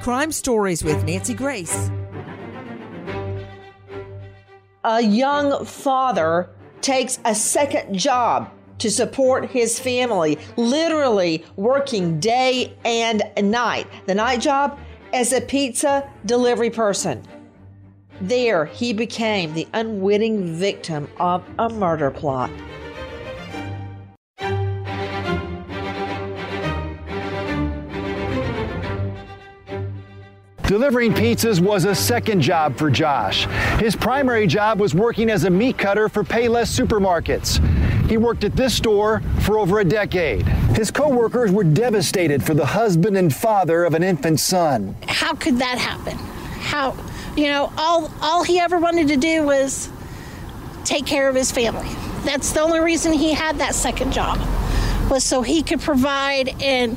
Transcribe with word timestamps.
Crime 0.00 0.32
Stories 0.32 0.82
with 0.82 1.04
Nancy 1.04 1.34
Grace. 1.34 1.90
A 4.84 5.02
young 5.02 5.64
father 5.64 6.50
takes 6.80 7.18
a 7.24 7.34
second 7.34 7.96
job 7.96 8.50
to 8.78 8.90
support 8.90 9.50
his 9.50 9.78
family, 9.78 10.38
literally 10.56 11.44
working 11.56 12.18
day 12.18 12.76
and 12.84 13.22
night. 13.42 13.86
The 14.06 14.14
night 14.14 14.40
job 14.40 14.78
as 15.12 15.32
a 15.32 15.40
pizza 15.40 16.10
delivery 16.26 16.70
person. 16.70 17.22
There, 18.20 18.64
he 18.64 18.92
became 18.92 19.54
the 19.54 19.68
unwitting 19.74 20.54
victim 20.54 21.08
of 21.18 21.44
a 21.58 21.68
murder 21.68 22.10
plot. 22.10 22.50
Delivering 30.70 31.12
pizzas 31.14 31.58
was 31.58 31.84
a 31.84 31.96
second 31.96 32.42
job 32.42 32.76
for 32.78 32.92
Josh. 32.92 33.46
His 33.80 33.96
primary 33.96 34.46
job 34.46 34.78
was 34.78 34.94
working 34.94 35.28
as 35.28 35.42
a 35.42 35.50
meat 35.50 35.76
cutter 35.76 36.08
for 36.08 36.22
Payless 36.22 36.70
supermarkets. 36.70 37.58
He 38.08 38.16
worked 38.16 38.44
at 38.44 38.54
this 38.54 38.72
store 38.72 39.20
for 39.40 39.58
over 39.58 39.80
a 39.80 39.84
decade. 39.84 40.46
His 40.76 40.92
coworkers 40.92 41.50
were 41.50 41.64
devastated 41.64 42.40
for 42.40 42.54
the 42.54 42.66
husband 42.66 43.16
and 43.16 43.34
father 43.34 43.82
of 43.82 43.94
an 43.94 44.04
infant 44.04 44.38
son. 44.38 44.94
How 45.08 45.34
could 45.34 45.58
that 45.58 45.76
happen? 45.76 46.16
How, 46.60 46.96
you 47.36 47.48
know, 47.48 47.72
all 47.76 48.08
all 48.20 48.44
he 48.44 48.60
ever 48.60 48.78
wanted 48.78 49.08
to 49.08 49.16
do 49.16 49.42
was 49.42 49.90
take 50.84 51.04
care 51.04 51.28
of 51.28 51.34
his 51.34 51.50
family. 51.50 51.88
That's 52.22 52.52
the 52.52 52.60
only 52.60 52.78
reason 52.78 53.12
he 53.12 53.32
had 53.32 53.58
that 53.58 53.74
second 53.74 54.12
job 54.12 54.38
was 55.10 55.24
so 55.24 55.42
he 55.42 55.64
could 55.64 55.80
provide 55.80 56.54
and 56.62 56.96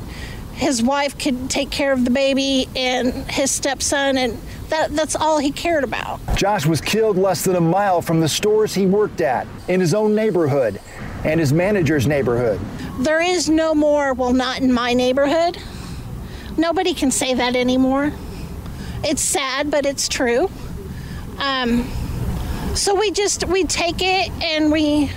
his 0.54 0.82
wife 0.82 1.18
could 1.18 1.50
take 1.50 1.70
care 1.70 1.92
of 1.92 2.04
the 2.04 2.10
baby 2.10 2.68
and 2.76 3.12
his 3.30 3.50
stepson 3.50 4.16
and 4.16 4.38
that, 4.68 4.94
that's 4.96 5.14
all 5.14 5.38
he 5.38 5.50
cared 5.50 5.84
about. 5.84 6.20
Josh 6.36 6.64
was 6.66 6.80
killed 6.80 7.16
less 7.16 7.44
than 7.44 7.56
a 7.56 7.60
mile 7.60 8.00
from 8.00 8.20
the 8.20 8.28
stores 8.28 8.74
he 8.74 8.86
worked 8.86 9.20
at 9.20 9.46
in 9.68 9.78
his 9.80 9.94
own 9.94 10.14
neighborhood 10.14 10.80
and 11.24 11.38
his 11.38 11.52
manager's 11.52 12.06
neighborhood. 12.06 12.60
There 12.98 13.20
is 13.20 13.48
no 13.48 13.74
more, 13.74 14.14
well, 14.14 14.32
not 14.32 14.60
in 14.60 14.72
my 14.72 14.94
neighborhood. 14.94 15.58
Nobody 16.56 16.94
can 16.94 17.10
say 17.10 17.34
that 17.34 17.56
anymore. 17.56 18.12
It's 19.02 19.22
sad, 19.22 19.70
but 19.70 19.84
it's 19.84 20.08
true. 20.08 20.50
Um, 21.38 21.90
so 22.74 22.94
we 22.94 23.10
just 23.10 23.46
we 23.46 23.64
take 23.64 24.00
it 24.00 24.30
and 24.42 24.70
we 24.72 25.10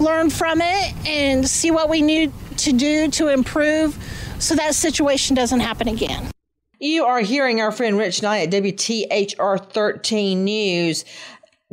learn 0.00 0.30
from 0.30 0.60
it 0.60 0.94
and 1.06 1.46
see 1.46 1.70
what 1.70 1.88
we 1.88 2.02
need 2.02 2.32
to 2.58 2.72
do 2.72 3.08
to 3.12 3.28
improve 3.28 3.96
so 4.38 4.54
that 4.54 4.74
situation 4.74 5.34
doesn't 5.34 5.60
happen 5.60 5.88
again. 5.88 6.30
You 6.80 7.04
are 7.04 7.20
hearing 7.20 7.60
our 7.60 7.72
friend 7.72 7.98
Rich 7.98 8.22
Nye 8.22 8.42
at 8.42 8.50
WTHR 8.50 9.70
13 9.72 10.44
News. 10.44 11.04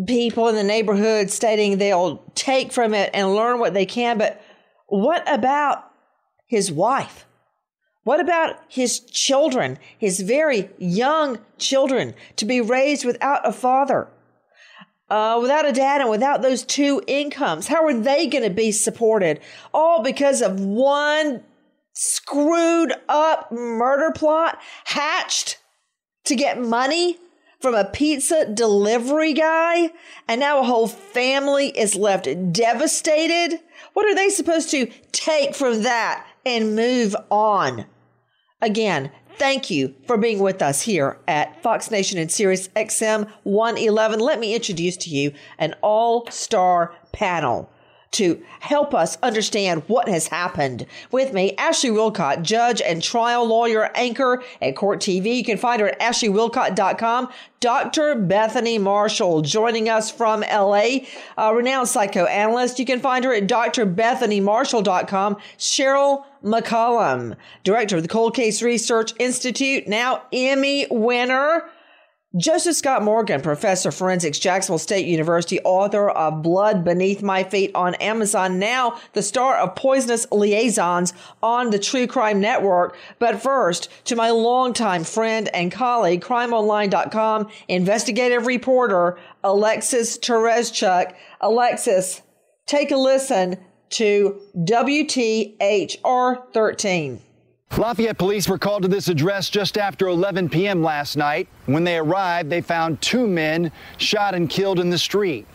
People 0.08 0.48
in 0.50 0.56
the 0.56 0.64
neighborhood 0.64 1.30
stating 1.30 1.78
they'll 1.78 2.18
take 2.34 2.72
from 2.72 2.94
it 2.94 3.12
and 3.14 3.36
learn 3.36 3.59
what 3.59 3.74
they 3.74 3.86
can, 3.86 4.18
but 4.18 4.42
what 4.88 5.24
about 5.31 5.92
his 6.48 6.72
wife? 6.72 7.26
What 8.03 8.20
about 8.20 8.58
his 8.68 9.00
children, 9.00 9.80
his 9.97 10.20
very 10.20 10.70
young 10.78 11.40
children, 11.58 12.14
to 12.36 12.46
be 12.46 12.62
raised 12.62 13.06
without 13.06 13.47
a 13.47 13.52
father, 13.52 14.08
uh, 15.09 15.40
without 15.42 15.68
a 15.68 15.72
dad, 15.72 16.02
and 16.02 16.09
without 16.09 16.42
those 16.42 16.64
two 16.64 17.02
incomes? 17.08 17.68
How 17.68 17.86
are 17.86 18.00
they 18.00 18.28
going 18.28 18.44
to 18.44 18.52
be 18.52 18.72
supported? 18.72 19.40
All 19.74 20.03
because 20.03 20.42
of 20.42 20.59
one 20.59 21.44
screwed 21.95 22.94
up 23.09 23.51
murder 23.51 24.11
plot 24.11 24.59
hatched 24.83 25.57
to 26.25 26.35
get 26.35 26.61
money 26.61 27.17
from 27.59 27.73
a 27.73 27.85
pizza 27.85 28.45
delivery 28.45 29.33
guy, 29.33 29.89
and 30.28 30.39
now 30.39 30.59
a 30.59 30.63
whole 30.63 30.88
family 30.88 31.69
is 31.69 31.95
left 31.95 32.28
devastated. 32.51 33.59
What 33.94 34.05
are 34.05 34.13
they 34.13 34.29
supposed 34.29 34.69
to 34.72 34.88
take 35.11 35.55
from 35.55 35.81
that 35.81 36.28
and 36.45 36.75
move 36.75 37.16
on? 37.31 37.85
Again, 38.61 39.09
thank 39.38 39.72
you 39.72 39.95
for 40.05 40.17
being 40.17 40.39
with 40.39 40.61
us 40.61 40.81
here 40.81 41.17
at 41.28 41.61
Fox 41.63 41.89
Nation 41.89 42.19
and 42.19 42.31
Sirius 42.31 42.67
XM 42.75 43.31
111. 43.44 44.19
Let 44.19 44.39
me 44.39 44.53
introduce 44.53 44.97
to 44.97 45.09
you 45.09 45.34
an 45.57 45.73
all 45.81 46.29
star 46.29 46.94
panel 47.13 47.72
to 48.16 48.42
help 48.62 48.94
us 48.94 49.18
understand 49.22 49.84
what 49.88 50.08
has 50.08 50.28
happened. 50.28 50.86
With 51.12 51.34
me, 51.34 51.56
Ashley 51.58 51.90
Wilcott, 51.90 52.42
judge 52.42 52.81
and 52.81 53.03
trial 53.03 53.46
lawyer 53.46 53.92
anchor 53.96 54.44
at 54.62 54.76
Court 54.76 55.02
TV. 55.02 55.38
You 55.38 55.44
can 55.44 55.58
find 55.58 55.81
her 55.81 55.90
at 55.90 56.00
ashleywilcott.com. 56.00 57.30
Dr. 57.59 58.16
Bethany 58.16 58.78
Marshall 58.78 59.42
joining 59.42 59.90
us 59.90 60.12
from 60.12 60.42
LA, 60.42 61.00
a 61.38 61.53
renowned 61.53 61.88
psychoanalyst. 61.88 62.80
You 62.80 62.86
can 62.86 63.00
find 63.00 63.26
her 63.26 63.34
at 63.34 63.48
drbethanymarshall.com. 63.48 65.38
Cheryl 65.58 66.26
McCollum, 66.44 67.36
director 67.64 67.97
of 67.97 68.03
the 68.03 68.09
Cold 68.09 68.36
Case 68.36 68.62
Research 68.62 69.14
Institute, 69.20 69.88
now 69.88 70.24
Emmy 70.32 70.88
winner. 70.90 71.64
Joseph 72.37 72.76
Scott 72.76 73.02
Morgan, 73.02 73.40
professor 73.40 73.87
of 73.90 73.96
forensics, 73.96 74.37
Jacksonville 74.40 74.78
State 74.78 75.05
University, 75.05 75.61
author 75.61 76.09
of 76.09 76.41
Blood 76.41 76.84
Beneath 76.84 77.23
My 77.23 77.46
Feet 77.46 77.72
on 77.73 77.96
Amazon, 77.96 78.59
now 78.59 78.99
the 79.14 79.22
star 79.22 79.55
of 79.55 79.76
Poisonous 79.76 80.29
Liaisons 80.34 81.14
on 81.41 81.70
the 81.70 81.79
True 81.79 82.08
Crime 82.08 82.41
Network. 82.41 82.97
But 83.20 83.41
first, 83.41 83.90
to 84.05 84.17
my 84.17 84.32
longtime 84.32 85.05
friend 85.05 85.47
and 85.53 85.72
colleague, 85.72 86.22
crimeonline.com 86.22 87.47
investigative 87.70 88.47
reporter, 88.47 89.17
Alexis 89.41 90.17
Tereszcuk. 90.17 91.14
Alexis, 91.40 92.22
take 92.66 92.91
a 92.91 92.97
listen 92.97 93.58
to 93.91 94.41
WTHR 94.58 96.52
13. 96.53 97.22
Lafayette 97.78 98.17
police 98.17 98.47
were 98.47 98.58
called 98.58 98.84
to 98.84 98.88
this 98.88 99.09
address 99.09 99.50
just 99.50 99.78
after 99.78 100.08
11 100.08 100.47
p.m. 100.47 100.82
last 100.82 101.17
night. 101.17 101.50
When 101.66 101.84
they 101.84 101.97
arrived, 101.97 102.50
they 102.50 102.62
found 102.62 103.02
two 103.02 103.28
men 103.28 103.70
shot 103.97 104.34
and 104.34 104.50
killed 104.50 104.79
in 104.79 104.90
the 104.90 104.97
street. 104.97 105.46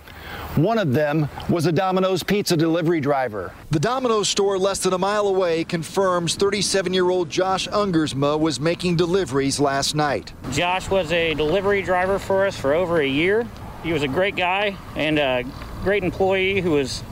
One 0.55 0.79
of 0.79 0.93
them 0.93 1.31
was 1.49 1.65
a 1.65 1.73
Domino's 1.73 2.23
pizza 2.23 2.59
delivery 2.59 3.01
driver. 3.01 3.55
The 3.71 3.81
Domino's 3.81 4.29
store 4.29 4.59
less 4.59 4.81
than 4.81 4.93
a 4.93 4.99
mile 4.99 5.29
away 5.29 5.65
confirms 5.65 6.35
37 6.35 6.93
year 6.93 7.09
old 7.09 7.31
Josh 7.31 7.67
Ungersma 7.69 8.39
was 8.39 8.61
making 8.61 8.97
deliveries 8.97 9.59
last 9.59 9.95
night. 9.95 10.35
Josh 10.53 10.91
was 10.91 11.11
a 11.13 11.33
delivery 11.35 11.81
driver 11.83 12.19
for 12.19 12.47
us 12.47 12.56
for 12.56 12.75
over 12.75 13.01
a 13.01 13.06
year. 13.06 13.49
He 13.83 13.95
was 13.95 14.03
a 14.03 14.09
great 14.09 14.37
guy 14.37 14.77
and 14.95 15.19
a 15.19 15.45
great 15.83 16.05
employee 16.05 16.61
who 16.61 16.73
was 16.73 17.03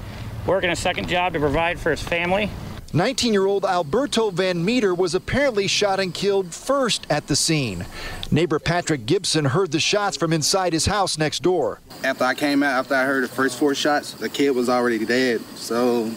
working 0.46 0.70
a 0.70 0.76
second 0.76 1.08
job 1.08 1.32
to 1.32 1.40
provide 1.40 1.80
for 1.80 1.90
his 1.90 2.02
family. 2.02 2.50
19 2.94 3.34
year 3.34 3.44
old 3.44 3.66
Alberto 3.66 4.30
Van 4.30 4.64
Meter 4.64 4.94
was 4.94 5.14
apparently 5.14 5.66
shot 5.66 6.00
and 6.00 6.14
killed 6.14 6.54
first 6.54 7.06
at 7.10 7.26
the 7.26 7.36
scene. 7.36 7.84
Neighbor 8.30 8.58
Patrick 8.58 9.04
Gibson 9.04 9.44
heard 9.44 9.72
the 9.72 9.80
shots 9.80 10.16
from 10.16 10.32
inside 10.32 10.72
his 10.72 10.86
house 10.86 11.18
next 11.18 11.42
door. 11.42 11.80
After 12.02 12.24
I 12.24 12.34
came 12.34 12.62
out, 12.62 12.78
after 12.78 12.94
I 12.94 13.04
heard 13.04 13.24
the 13.24 13.28
first 13.28 13.58
four 13.58 13.74
shots, 13.74 14.12
the 14.12 14.30
kid 14.30 14.50
was 14.52 14.70
already 14.70 15.04
dead. 15.04 15.42
So 15.56 16.10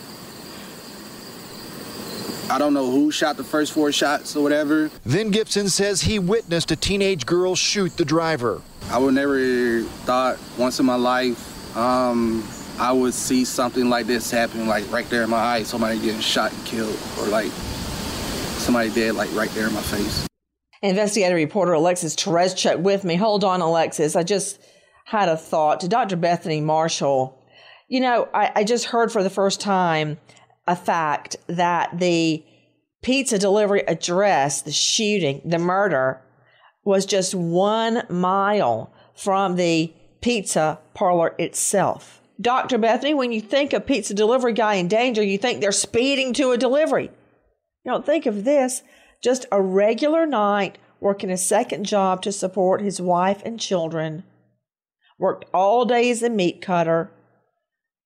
I 2.49 2.57
don't 2.57 2.73
know 2.73 2.89
who 2.89 3.11
shot 3.11 3.35
the 3.35 3.43
first 3.43 3.73
four 3.73 3.91
shots 3.91 4.37
or 4.37 4.43
whatever. 4.43 4.89
Then 5.05 5.29
Gibson 5.29 5.67
says 5.67 6.01
he 6.01 6.19
witnessed 6.19 6.71
a 6.71 6.77
teenage 6.77 7.25
girl 7.25 7.53
shoot 7.55 7.97
the 7.97 8.05
driver. 8.05 8.61
I 8.89 8.97
would 8.97 9.13
never 9.13 9.81
thought 10.05 10.37
once 10.57 10.79
in 10.79 10.85
my 10.85 10.95
life 10.95 11.77
um, 11.77 12.43
I 12.81 12.91
would 12.91 13.13
see 13.13 13.45
something 13.45 13.91
like 13.91 14.07
this 14.07 14.31
happen, 14.31 14.65
like 14.65 14.91
right 14.91 15.07
there 15.11 15.21
in 15.21 15.29
my 15.29 15.37
eyes, 15.37 15.67
somebody 15.67 15.99
getting 15.99 16.19
shot 16.19 16.51
and 16.51 16.65
killed, 16.65 16.97
or 17.19 17.27
like 17.27 17.51
somebody 18.57 18.89
dead, 18.89 19.13
like 19.13 19.31
right 19.35 19.51
there 19.51 19.67
in 19.67 19.73
my 19.73 19.83
face. 19.83 20.25
Investigative 20.81 21.35
reporter 21.35 21.73
Alexis 21.73 22.15
Tereszcuk 22.15 22.79
with 22.79 23.03
me. 23.03 23.17
Hold 23.17 23.43
on, 23.43 23.61
Alexis. 23.61 24.15
I 24.15 24.23
just 24.23 24.59
had 25.05 25.29
a 25.29 25.37
thought 25.37 25.81
to 25.81 25.87
Dr. 25.87 26.15
Bethany 26.15 26.59
Marshall. 26.59 27.39
You 27.87 27.99
know, 27.99 28.27
I, 28.33 28.51
I 28.55 28.63
just 28.63 28.85
heard 28.85 29.11
for 29.11 29.21
the 29.21 29.29
first 29.29 29.61
time 29.61 30.17
a 30.65 30.75
fact 30.75 31.35
that 31.45 31.99
the 31.99 32.43
pizza 33.03 33.37
delivery 33.37 33.81
address, 33.81 34.63
the 34.63 34.71
shooting, 34.71 35.39
the 35.45 35.59
murder, 35.59 36.19
was 36.83 37.05
just 37.05 37.35
one 37.35 38.01
mile 38.09 38.91
from 39.13 39.55
the 39.55 39.93
pizza 40.21 40.79
parlor 40.95 41.35
itself. 41.37 42.20
Dr. 42.41 42.77
Bethany, 42.79 43.13
when 43.13 43.31
you 43.31 43.39
think 43.39 43.71
a 43.71 43.79
pizza 43.79 44.13
delivery 44.13 44.53
guy 44.53 44.75
in 44.75 44.87
danger, 44.87 45.21
you 45.21 45.37
think 45.37 45.61
they're 45.61 45.71
speeding 45.71 46.33
to 46.33 46.51
a 46.51 46.57
delivery. 46.57 47.11
You 47.83 47.91
don't 47.91 48.05
think 48.05 48.25
of 48.25 48.43
this. 48.43 48.81
Just 49.21 49.45
a 49.51 49.61
regular 49.61 50.25
night 50.25 50.79
working 50.99 51.29
a 51.29 51.37
second 51.37 51.85
job 51.85 52.21
to 52.23 52.31
support 52.31 52.81
his 52.81 53.01
wife 53.01 53.41
and 53.45 53.59
children. 53.59 54.23
Worked 55.19 55.45
all 55.53 55.85
day 55.85 56.09
as 56.09 56.23
a 56.23 56.29
meat 56.29 56.61
cutter. 56.61 57.11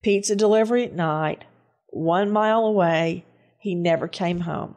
Pizza 0.02 0.36
delivery 0.36 0.84
at 0.84 0.94
night. 0.94 1.44
One 1.88 2.30
mile 2.30 2.66
away. 2.66 3.24
He 3.58 3.74
never 3.74 4.08
came 4.08 4.40
home. 4.40 4.76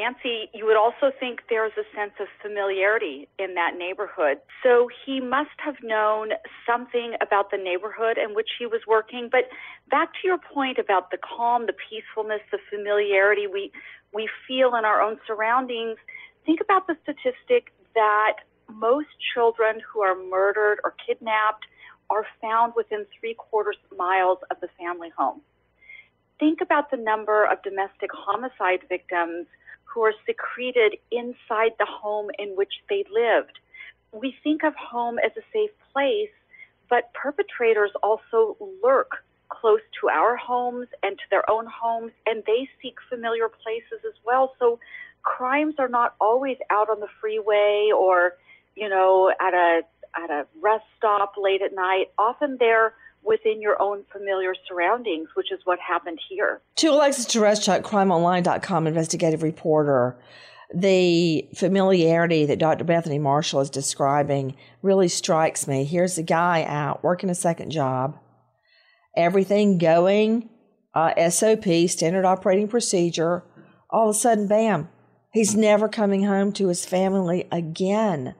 Nancy, 0.00 0.48
you 0.54 0.64
would 0.64 0.78
also 0.78 1.12
think 1.20 1.40
there's 1.50 1.72
a 1.76 1.84
sense 1.94 2.12
of 2.20 2.26
familiarity 2.40 3.28
in 3.38 3.54
that 3.54 3.76
neighborhood. 3.76 4.38
So 4.62 4.88
he 5.04 5.20
must 5.20 5.56
have 5.58 5.74
known 5.82 6.30
something 6.66 7.16
about 7.20 7.50
the 7.50 7.58
neighborhood 7.58 8.16
in 8.16 8.34
which 8.34 8.48
he 8.58 8.64
was 8.64 8.80
working. 8.86 9.28
But 9.30 9.50
back 9.90 10.12
to 10.14 10.20
your 10.24 10.38
point 10.38 10.78
about 10.78 11.10
the 11.10 11.18
calm, 11.18 11.66
the 11.66 11.74
peacefulness, 11.74 12.40
the 12.50 12.58
familiarity 12.70 13.46
we, 13.46 13.72
we 14.14 14.28
feel 14.48 14.74
in 14.74 14.86
our 14.86 15.02
own 15.02 15.18
surroundings, 15.26 15.98
think 16.46 16.60
about 16.62 16.86
the 16.86 16.96
statistic 17.02 17.72
that 17.94 18.36
most 18.72 19.08
children 19.34 19.82
who 19.84 20.00
are 20.00 20.16
murdered 20.16 20.78
or 20.82 20.94
kidnapped 21.06 21.66
are 22.08 22.24
found 22.40 22.72
within 22.74 23.04
three 23.20 23.34
quarters 23.34 23.76
miles 23.98 24.38
of 24.50 24.56
the 24.60 24.68
family 24.78 25.10
home. 25.14 25.42
Think 26.38 26.62
about 26.62 26.90
the 26.90 26.96
number 26.96 27.44
of 27.44 27.62
domestic 27.62 28.08
homicide 28.14 28.80
victims 28.88 29.46
who 29.92 30.02
are 30.02 30.14
secreted 30.26 30.96
inside 31.10 31.72
the 31.78 31.86
home 31.86 32.30
in 32.38 32.50
which 32.50 32.72
they 32.88 33.04
lived. 33.10 33.58
We 34.12 34.34
think 34.42 34.62
of 34.62 34.74
home 34.74 35.18
as 35.18 35.32
a 35.36 35.42
safe 35.52 35.70
place, 35.92 36.30
but 36.88 37.12
perpetrators 37.14 37.90
also 38.02 38.56
lurk 38.82 39.24
close 39.48 39.80
to 40.00 40.08
our 40.08 40.36
homes 40.36 40.86
and 41.02 41.18
to 41.18 41.24
their 41.30 41.48
own 41.50 41.66
homes, 41.66 42.12
and 42.26 42.42
they 42.46 42.68
seek 42.80 42.94
familiar 43.08 43.48
places 43.48 44.04
as 44.06 44.14
well. 44.24 44.54
So 44.58 44.78
crimes 45.22 45.74
are 45.78 45.88
not 45.88 46.14
always 46.20 46.56
out 46.70 46.88
on 46.88 47.00
the 47.00 47.08
freeway 47.20 47.90
or, 47.96 48.34
you 48.76 48.88
know, 48.88 49.32
at 49.40 49.54
a 49.54 49.82
at 50.16 50.30
a 50.30 50.46
rest 50.60 50.84
stop 50.96 51.34
late 51.36 51.62
at 51.62 51.74
night. 51.74 52.06
Often 52.18 52.56
they're 52.58 52.94
within 53.22 53.60
your 53.60 53.80
own 53.80 54.04
familiar 54.12 54.54
surroundings, 54.66 55.28
which 55.34 55.52
is 55.52 55.60
what 55.64 55.78
happened 55.78 56.18
here. 56.28 56.60
To 56.76 56.88
Alexis 56.88 57.26
Tereszcuk, 57.26 57.82
crimeonline.com 57.82 58.86
investigative 58.86 59.42
reporter, 59.42 60.18
the 60.74 61.48
familiarity 61.54 62.46
that 62.46 62.58
Dr. 62.58 62.84
Bethany 62.84 63.18
Marshall 63.18 63.60
is 63.60 63.70
describing 63.70 64.56
really 64.82 65.08
strikes 65.08 65.66
me. 65.66 65.84
Here's 65.84 66.18
a 66.18 66.22
guy 66.22 66.64
out 66.64 67.02
working 67.02 67.30
a 67.30 67.34
second 67.34 67.70
job, 67.70 68.18
everything 69.16 69.78
going, 69.78 70.48
uh, 70.94 71.30
SOP, 71.30 71.64
standard 71.88 72.24
operating 72.24 72.68
procedure. 72.68 73.44
All 73.90 74.08
of 74.08 74.16
a 74.16 74.18
sudden, 74.18 74.46
bam, 74.46 74.88
he's 75.32 75.56
never 75.56 75.88
coming 75.88 76.24
home 76.24 76.52
to 76.52 76.68
his 76.68 76.86
family 76.86 77.48
again. 77.50 78.34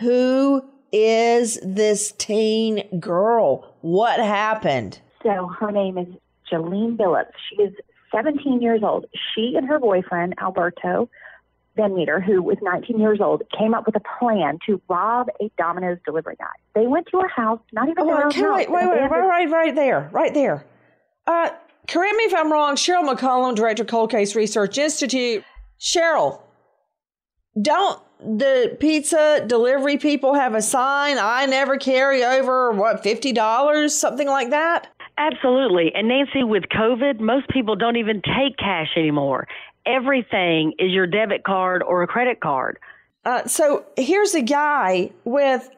Who 0.00 0.62
is 0.92 1.58
this 1.62 2.12
teen 2.12 2.82
girl? 2.98 3.74
What 3.80 4.18
happened? 4.18 5.00
So 5.22 5.48
her 5.58 5.70
name 5.70 5.98
is 5.98 6.06
Jolene 6.50 6.96
Billups. 6.96 7.32
She 7.50 7.62
is 7.62 7.74
17 8.14 8.62
years 8.62 8.82
old. 8.82 9.06
She 9.34 9.54
and 9.56 9.66
her 9.68 9.78
boyfriend, 9.78 10.34
Alberto 10.40 11.08
Van 11.76 11.94
Meter, 11.94 12.20
who 12.20 12.42
was 12.42 12.56
19 12.62 12.98
years 12.98 13.20
old, 13.20 13.42
came 13.56 13.74
up 13.74 13.86
with 13.86 13.96
a 13.96 14.02
plan 14.18 14.58
to 14.66 14.80
rob 14.88 15.28
a 15.40 15.50
Domino's 15.56 15.98
delivery 16.04 16.36
guy. 16.38 16.46
They 16.74 16.86
went 16.86 17.06
to 17.12 17.18
a 17.18 17.28
house, 17.28 17.60
not 17.72 17.88
even 17.88 18.04
oh, 18.04 18.10
own 18.10 18.22
okay, 18.28 18.40
house. 18.40 18.56
Wait, 18.56 18.70
wait, 18.70 18.86
wait, 18.86 19.00
right, 19.02 19.10
right, 19.10 19.50
right 19.50 19.74
there, 19.74 20.08
right 20.12 20.34
there. 20.34 20.64
Uh, 21.26 21.50
correct 21.86 22.16
me 22.16 22.24
if 22.24 22.34
I'm 22.34 22.50
wrong. 22.52 22.74
Cheryl 22.74 23.08
McCollum, 23.08 23.54
Director, 23.54 23.84
Cold 23.84 24.10
Case 24.10 24.34
Research 24.34 24.78
Institute. 24.78 25.44
Cheryl, 25.78 26.40
don't 27.60 28.00
the 28.20 28.76
pizza 28.80 29.44
delivery 29.46 29.96
people 29.96 30.34
have 30.34 30.54
a 30.54 30.62
sign 30.62 31.18
I 31.20 31.46
never 31.46 31.76
carry 31.76 32.24
over 32.24 32.72
what 32.72 33.02
$50 33.04 33.90
something 33.90 34.26
like 34.26 34.50
that 34.50 34.88
Absolutely. 35.18 35.90
And 35.94 36.06
Nancy, 36.06 36.44
with 36.44 36.62
COVID, 36.72 37.18
most 37.18 37.48
people 37.48 37.74
don't 37.74 37.96
even 37.96 38.22
take 38.22 38.56
cash 38.56 38.90
anymore. 38.96 39.48
Everything 39.84 40.74
is 40.78 40.92
your 40.92 41.08
debit 41.08 41.42
card 41.42 41.82
or 41.82 42.02
a 42.04 42.06
credit 42.06 42.40
card. 42.40 42.78
uh, 43.24 43.44
so 43.46 43.84
here's 43.96 44.34
a 44.34 44.42
guy 44.42 45.10
with 45.24 45.68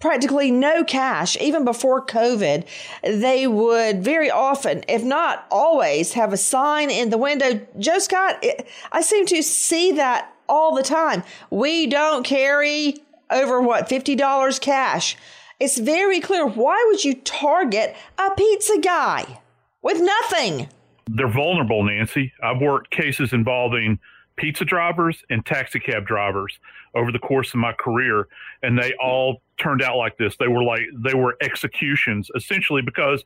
practically 0.00 0.50
no 0.50 0.84
cash 0.84 1.36
even 1.40 1.64
before 1.64 2.04
covid 2.04 2.66
they 3.04 3.46
would 3.46 4.02
very 4.02 4.30
often 4.30 4.84
if 4.88 5.02
not 5.04 5.46
always 5.50 6.12
have 6.14 6.32
a 6.32 6.36
sign 6.36 6.90
in 6.90 7.10
the 7.10 7.16
window 7.16 7.60
joe 7.78 7.98
scott 7.98 8.44
i 8.92 9.00
seem 9.00 9.24
to 9.24 9.40
see 9.42 9.92
that 9.92 10.33
all 10.48 10.74
the 10.74 10.82
time 10.82 11.22
we 11.50 11.86
don't 11.86 12.24
carry 12.24 12.96
over 13.30 13.60
what 13.60 13.88
$50 13.88 14.60
cash 14.60 15.16
it's 15.60 15.78
very 15.78 16.20
clear 16.20 16.46
why 16.46 16.84
would 16.88 17.04
you 17.04 17.14
target 17.14 17.94
a 18.18 18.30
pizza 18.36 18.78
guy 18.78 19.40
with 19.82 20.00
nothing 20.00 20.68
They're 21.06 21.28
vulnerable, 21.28 21.84
Nancy. 21.84 22.32
I've 22.42 22.60
worked 22.60 22.90
cases 22.90 23.32
involving 23.32 23.98
pizza 24.36 24.64
drivers 24.64 25.22
and 25.30 25.44
taxi 25.44 25.78
cab 25.78 26.06
drivers 26.06 26.58
over 26.94 27.12
the 27.12 27.18
course 27.18 27.52
of 27.54 27.60
my 27.60 27.72
career, 27.72 28.26
and 28.62 28.78
they 28.78 28.94
all 29.02 29.42
turned 29.58 29.82
out 29.82 29.96
like 29.96 30.16
this. 30.18 30.36
They 30.36 30.48
were 30.48 30.64
like 30.64 30.82
they 31.04 31.14
were 31.14 31.36
executions 31.40 32.30
essentially 32.34 32.82
because 32.82 33.24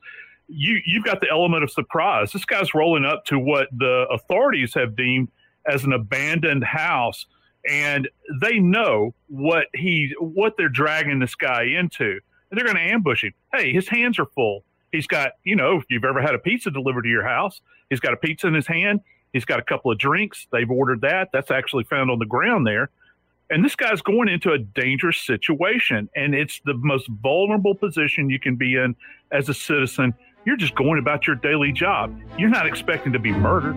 you 0.49 0.81
you've 0.85 1.05
got 1.05 1.21
the 1.21 1.29
element 1.31 1.63
of 1.63 1.71
surprise. 1.71 2.33
This 2.33 2.45
guy's 2.45 2.75
rolling 2.75 3.05
up 3.05 3.25
to 3.27 3.39
what 3.39 3.69
the 3.77 4.07
authorities 4.11 4.75
have 4.75 4.97
deemed 4.97 5.29
as 5.69 5.85
an 5.85 5.93
abandoned 5.93 6.65
house 6.65 7.27
and 7.69 8.09
they 8.41 8.59
know 8.59 9.15
what 9.29 9.67
he 9.75 10.15
what 10.19 10.55
they're 10.57 10.69
dragging 10.69 11.19
this 11.19 11.35
guy 11.35 11.65
into. 11.65 12.19
And 12.51 12.57
they're 12.57 12.65
going 12.65 12.77
to 12.77 12.93
ambush 12.93 13.25
him. 13.25 13.35
Hey 13.53 13.73
his 13.73 13.89
hands 13.89 14.19
are 14.19 14.27
full. 14.27 14.65
He's 14.93 15.07
got 15.07 15.33
you 15.45 15.57
know 15.57 15.77
if 15.77 15.85
you've 15.91 16.05
ever 16.05 16.23
had 16.23 16.35
a 16.35 16.39
pizza 16.39 16.71
delivered 16.71 17.03
to 17.03 17.09
your 17.09 17.27
house 17.27 17.61
he's 17.91 18.01
got 18.01 18.13
a 18.13 18.17
pizza 18.17 18.47
in 18.47 18.55
his 18.55 18.67
hand. 18.67 19.01
He's 19.33 19.45
got 19.45 19.59
a 19.59 19.63
couple 19.63 19.93
of 19.93 19.99
drinks. 19.99 20.47
They've 20.53 20.71
ordered 20.71 21.03
that. 21.03 21.29
That's 21.33 21.51
actually 21.51 21.85
found 21.85 22.11
on 22.11 22.19
the 22.19 22.27
ground 22.27 22.67
there. 22.67 22.91
And 23.51 23.65
this 23.65 23.77
guy's 23.77 24.03
going 24.03 24.29
into 24.29 24.53
a 24.53 24.59
dangerous 24.59 25.19
situation 25.19 26.09
and 26.15 26.35
it's 26.35 26.61
the 26.65 26.75
most 26.75 27.09
vulnerable 27.23 27.75
position 27.75 28.29
you 28.29 28.39
can 28.39 28.57
be 28.57 28.77
in 28.77 28.95
as 29.33 29.49
a 29.49 29.55
citizen. 29.55 30.15
You're 30.45 30.57
just 30.57 30.75
going 30.75 30.99
about 30.99 31.27
your 31.27 31.37
daily 31.37 31.73
job. 31.73 32.19
You're 32.39 32.51
not 32.51 32.67
expecting 32.67 33.13
to 33.13 33.19
be 33.19 33.33
murdered 33.33 33.77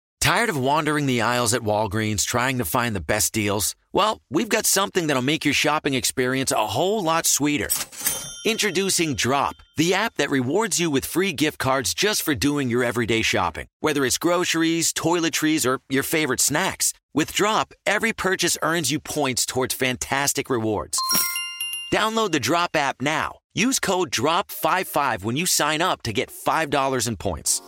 Tired 0.21 0.49
of 0.49 0.57
wandering 0.57 1.07
the 1.07 1.21
aisles 1.21 1.55
at 1.55 1.63
Walgreens 1.63 2.23
trying 2.23 2.59
to 2.59 2.63
find 2.63 2.95
the 2.95 3.01
best 3.01 3.33
deals? 3.33 3.75
Well, 3.91 4.21
we've 4.29 4.47
got 4.47 4.67
something 4.67 5.07
that'll 5.07 5.23
make 5.23 5.43
your 5.43 5.53
shopping 5.55 5.95
experience 5.95 6.51
a 6.51 6.67
whole 6.67 7.01
lot 7.01 7.25
sweeter. 7.25 7.69
Introducing 8.45 9.15
Drop, 9.15 9.55
the 9.77 9.95
app 9.95 10.15
that 10.15 10.29
rewards 10.29 10.79
you 10.79 10.91
with 10.91 11.05
free 11.05 11.33
gift 11.33 11.57
cards 11.57 11.95
just 11.95 12.21
for 12.21 12.35
doing 12.35 12.69
your 12.69 12.83
everyday 12.83 13.23
shopping. 13.23 13.65
Whether 13.79 14.05
it's 14.05 14.19
groceries, 14.19 14.93
toiletries, 14.93 15.65
or 15.65 15.79
your 15.89 16.03
favorite 16.03 16.39
snacks. 16.39 16.93
With 17.15 17.33
Drop, 17.33 17.73
every 17.87 18.13
purchase 18.13 18.59
earns 18.61 18.91
you 18.91 18.99
points 18.99 19.43
towards 19.43 19.73
fantastic 19.73 20.51
rewards. 20.51 20.99
Download 21.91 22.31
the 22.31 22.39
Drop 22.39 22.75
app 22.75 23.01
now. 23.01 23.39
Use 23.55 23.79
code 23.79 24.11
DROP55 24.11 25.23
when 25.23 25.35
you 25.35 25.47
sign 25.47 25.81
up 25.81 26.03
to 26.03 26.13
get 26.13 26.29
$5 26.29 27.07
in 27.07 27.17
points. 27.17 27.59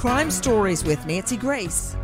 Crime 0.00 0.30
Stories 0.30 0.82
with 0.82 1.04
Nancy 1.04 1.36
Grace. 1.36 1.94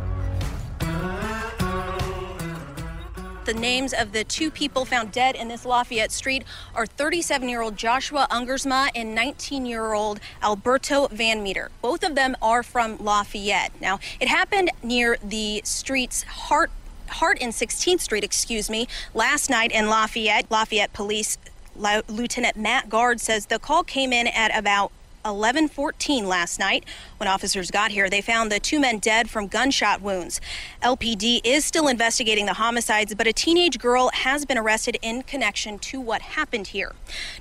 The 3.45 3.55
names 3.55 3.91
of 3.91 4.11
the 4.11 4.23
two 4.23 4.51
people 4.51 4.85
found 4.85 5.11
dead 5.11 5.35
in 5.35 5.47
this 5.47 5.65
Lafayette 5.65 6.11
street 6.11 6.43
are 6.75 6.85
37 6.85 7.49
year 7.49 7.63
old 7.63 7.75
Joshua 7.75 8.27
Ungersma 8.29 8.89
and 8.93 9.15
19 9.15 9.65
year 9.65 9.93
old 9.93 10.19
Alberto 10.43 11.07
Van 11.07 11.41
Meter. 11.41 11.71
Both 11.81 12.03
of 12.03 12.13
them 12.13 12.37
are 12.39 12.61
from 12.61 12.99
Lafayette. 12.99 13.71
Now, 13.81 13.97
it 14.19 14.27
happened 14.27 14.69
near 14.83 15.17
the 15.23 15.61
street's 15.63 16.21
heart. 16.21 16.69
Hart 17.07 17.39
and 17.41 17.51
16th 17.51 18.01
Street, 18.01 18.23
excuse 18.23 18.69
me, 18.69 18.87
last 19.15 19.49
night 19.49 19.71
in 19.71 19.89
Lafayette. 19.89 20.51
Lafayette 20.51 20.93
Police 20.93 21.39
Lieutenant 21.75 22.57
Matt 22.57 22.89
Gard 22.89 23.19
says 23.19 23.47
the 23.47 23.57
call 23.57 23.83
came 23.83 24.13
in 24.13 24.27
at 24.27 24.55
about 24.55 24.91
11:14 25.27 26.25
last 26.25 26.59
night. 26.59 26.85
When 27.17 27.27
officers 27.27 27.69
got 27.69 27.91
here, 27.91 28.09
they 28.09 28.21
found 28.21 28.51
the 28.51 28.59
two 28.59 28.79
men 28.79 28.99
dead 28.99 29.29
from 29.29 29.47
gunshot 29.47 30.01
wounds. 30.01 30.41
LPD 30.81 31.41
is 31.43 31.65
still 31.65 31.87
investigating 31.87 32.45
the 32.45 32.53
homicides, 32.53 33.13
but 33.13 33.27
a 33.27 33.33
teenage 33.33 33.77
girl 33.79 34.09
has 34.13 34.45
been 34.45 34.57
arrested 34.57 34.97
in 35.01 35.23
connection 35.23 35.77
to 35.79 35.99
what 35.99 36.21
happened 36.21 36.67
here. 36.67 36.93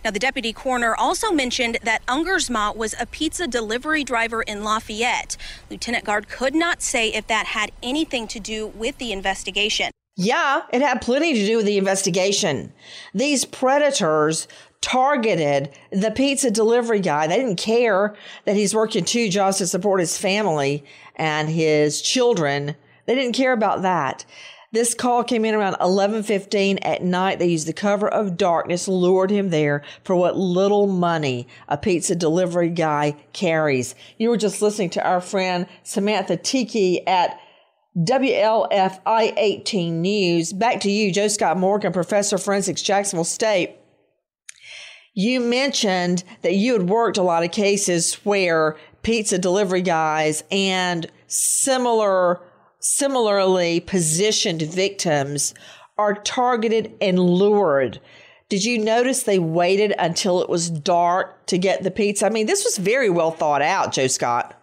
Now, 0.04 0.10
the 0.10 0.18
deputy 0.18 0.52
coroner 0.52 0.94
also 0.94 1.30
mentioned 1.32 1.78
that 1.82 2.04
Ungersma 2.06 2.74
was 2.76 2.94
a 2.98 3.06
pizza 3.06 3.46
delivery 3.46 4.04
driver 4.04 4.42
in 4.42 4.64
Lafayette. 4.64 5.36
Lieutenant 5.70 6.04
Gard 6.04 6.28
could 6.28 6.54
not 6.54 6.82
say 6.82 7.08
if 7.12 7.26
that 7.28 7.46
had 7.46 7.72
anything 7.82 8.26
to 8.28 8.40
do 8.40 8.66
with 8.66 8.98
the 8.98 9.12
investigation. 9.12 9.90
Yeah, 10.18 10.62
it 10.72 10.80
had 10.80 11.02
plenty 11.02 11.34
to 11.34 11.46
do 11.46 11.58
with 11.58 11.66
the 11.66 11.76
investigation. 11.76 12.72
These 13.12 13.44
predators 13.44 14.48
targeted 14.86 15.68
the 15.90 16.12
pizza 16.12 16.48
delivery 16.48 17.00
guy. 17.00 17.26
They 17.26 17.38
didn't 17.38 17.56
care 17.56 18.14
that 18.44 18.54
he's 18.54 18.72
working 18.72 19.04
two 19.04 19.28
jobs 19.28 19.58
to 19.58 19.66
support 19.66 19.98
his 19.98 20.16
family 20.16 20.84
and 21.16 21.48
his 21.48 22.00
children. 22.00 22.76
They 23.06 23.16
didn't 23.16 23.34
care 23.34 23.52
about 23.52 23.82
that. 23.82 24.24
This 24.70 24.94
call 24.94 25.24
came 25.24 25.44
in 25.44 25.56
around 25.56 25.76
11:15 25.80 26.78
at 26.82 27.02
night. 27.02 27.40
They 27.40 27.48
used 27.48 27.66
the 27.66 27.72
cover 27.72 28.06
of 28.06 28.36
darkness, 28.36 28.86
lured 28.86 29.32
him 29.32 29.50
there 29.50 29.82
for 30.04 30.14
what 30.14 30.36
little 30.36 30.86
money 30.86 31.48
a 31.68 31.76
pizza 31.76 32.14
delivery 32.14 32.70
guy 32.70 33.16
carries. 33.32 33.96
You 34.18 34.28
were 34.28 34.36
just 34.36 34.62
listening 34.62 34.90
to 34.90 35.04
our 35.04 35.20
friend 35.20 35.66
Samantha 35.82 36.36
Tiki 36.36 37.04
at 37.08 37.40
WLFI 37.98 39.32
18 39.36 40.00
News. 40.00 40.52
Back 40.52 40.78
to 40.82 40.90
you, 40.92 41.10
Joe 41.10 41.26
Scott 41.26 41.58
Morgan, 41.58 41.92
Professor 41.92 42.36
of 42.36 42.42
Forensics, 42.44 42.82
Jacksonville 42.82 43.24
State. 43.24 43.78
You 45.18 45.40
mentioned 45.40 46.24
that 46.42 46.56
you 46.56 46.74
had 46.74 46.90
worked 46.90 47.16
a 47.16 47.22
lot 47.22 47.42
of 47.42 47.50
cases 47.50 48.14
where 48.16 48.76
pizza 49.02 49.38
delivery 49.38 49.80
guys 49.80 50.44
and 50.50 51.10
similar, 51.26 52.42
similarly 52.80 53.80
positioned 53.80 54.60
victims 54.60 55.54
are 55.96 56.12
targeted 56.12 56.92
and 57.00 57.18
lured. 57.18 57.98
Did 58.50 58.62
you 58.62 58.76
notice 58.76 59.22
they 59.22 59.38
waited 59.38 59.94
until 59.98 60.42
it 60.42 60.50
was 60.50 60.68
dark 60.68 61.46
to 61.46 61.56
get 61.56 61.82
the 61.82 61.90
pizza? 61.90 62.26
I 62.26 62.28
mean, 62.28 62.46
this 62.46 62.62
was 62.62 62.76
very 62.76 63.08
well 63.08 63.30
thought 63.30 63.62
out, 63.62 63.92
Joe 63.92 64.08
Scott. 64.08 64.54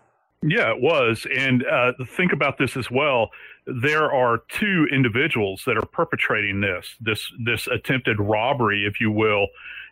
Yeah, 0.44 0.70
it 0.70 0.82
was. 0.82 1.26
And 1.36 1.66
uh, 1.66 1.94
think 2.16 2.32
about 2.32 2.60
this 2.60 2.78
as 2.78 2.92
well. 2.92 3.32
There 3.66 4.14
are 4.14 4.44
two 4.50 4.86
individuals 4.92 5.64
that 5.66 5.78
are 5.78 5.86
perpetrating 5.88 6.62
this, 6.62 6.96
this, 7.02 7.32
this 7.44 7.66
attempted 7.66 8.20
robbery, 8.20 8.86
if 8.86 9.02
you 9.02 9.10
will. 9.10 9.48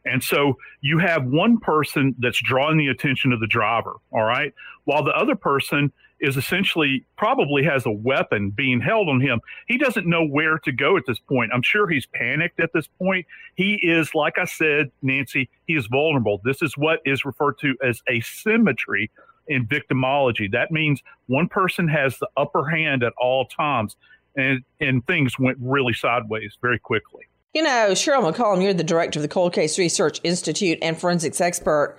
And 0.05 0.23
so 0.23 0.57
you 0.81 0.97
have 0.99 1.25
one 1.25 1.59
person 1.59 2.15
that's 2.19 2.41
drawing 2.41 2.77
the 2.77 2.87
attention 2.87 3.31
of 3.31 3.39
the 3.39 3.47
driver, 3.47 3.95
all 4.11 4.23
right, 4.23 4.53
while 4.85 5.03
the 5.03 5.11
other 5.11 5.35
person 5.35 5.91
is 6.21 6.37
essentially 6.37 7.05
probably 7.17 7.63
has 7.63 7.85
a 7.85 7.91
weapon 7.91 8.51
being 8.51 8.79
held 8.79 9.09
on 9.09 9.19
him. 9.19 9.41
He 9.67 9.77
doesn't 9.77 10.07
know 10.07 10.25
where 10.25 10.59
to 10.59 10.71
go 10.71 10.95
at 10.95 11.03
this 11.07 11.19
point. 11.19 11.51
I'm 11.53 11.63
sure 11.63 11.89
he's 11.89 12.05
panicked 12.05 12.59
at 12.59 12.71
this 12.73 12.87
point. 12.87 13.25
He 13.55 13.75
is, 13.81 14.13
like 14.13 14.37
I 14.37 14.45
said, 14.45 14.91
Nancy, 15.01 15.49
he 15.65 15.75
is 15.75 15.87
vulnerable. 15.87 16.39
This 16.43 16.61
is 16.61 16.77
what 16.77 16.99
is 17.05 17.25
referred 17.25 17.57
to 17.61 17.75
as 17.83 18.01
asymmetry 18.09 19.09
in 19.47 19.65
victimology. 19.67 20.51
That 20.51 20.71
means 20.71 21.01
one 21.25 21.47
person 21.47 21.87
has 21.87 22.17
the 22.19 22.29
upper 22.37 22.69
hand 22.69 23.03
at 23.03 23.13
all 23.17 23.45
times, 23.45 23.95
and 24.37 24.63
and 24.79 25.05
things 25.07 25.39
went 25.39 25.57
really 25.59 25.93
sideways 25.93 26.55
very 26.61 26.79
quickly. 26.79 27.23
You 27.53 27.63
know, 27.63 27.89
Cheryl 27.91 28.31
McCollum, 28.31 28.63
you're 28.63 28.73
the 28.73 28.83
director 28.83 29.19
of 29.19 29.23
the 29.23 29.27
Cold 29.27 29.53
Case 29.53 29.77
Research 29.77 30.21
Institute 30.23 30.79
and 30.81 30.97
forensics 30.97 31.41
expert. 31.41 31.97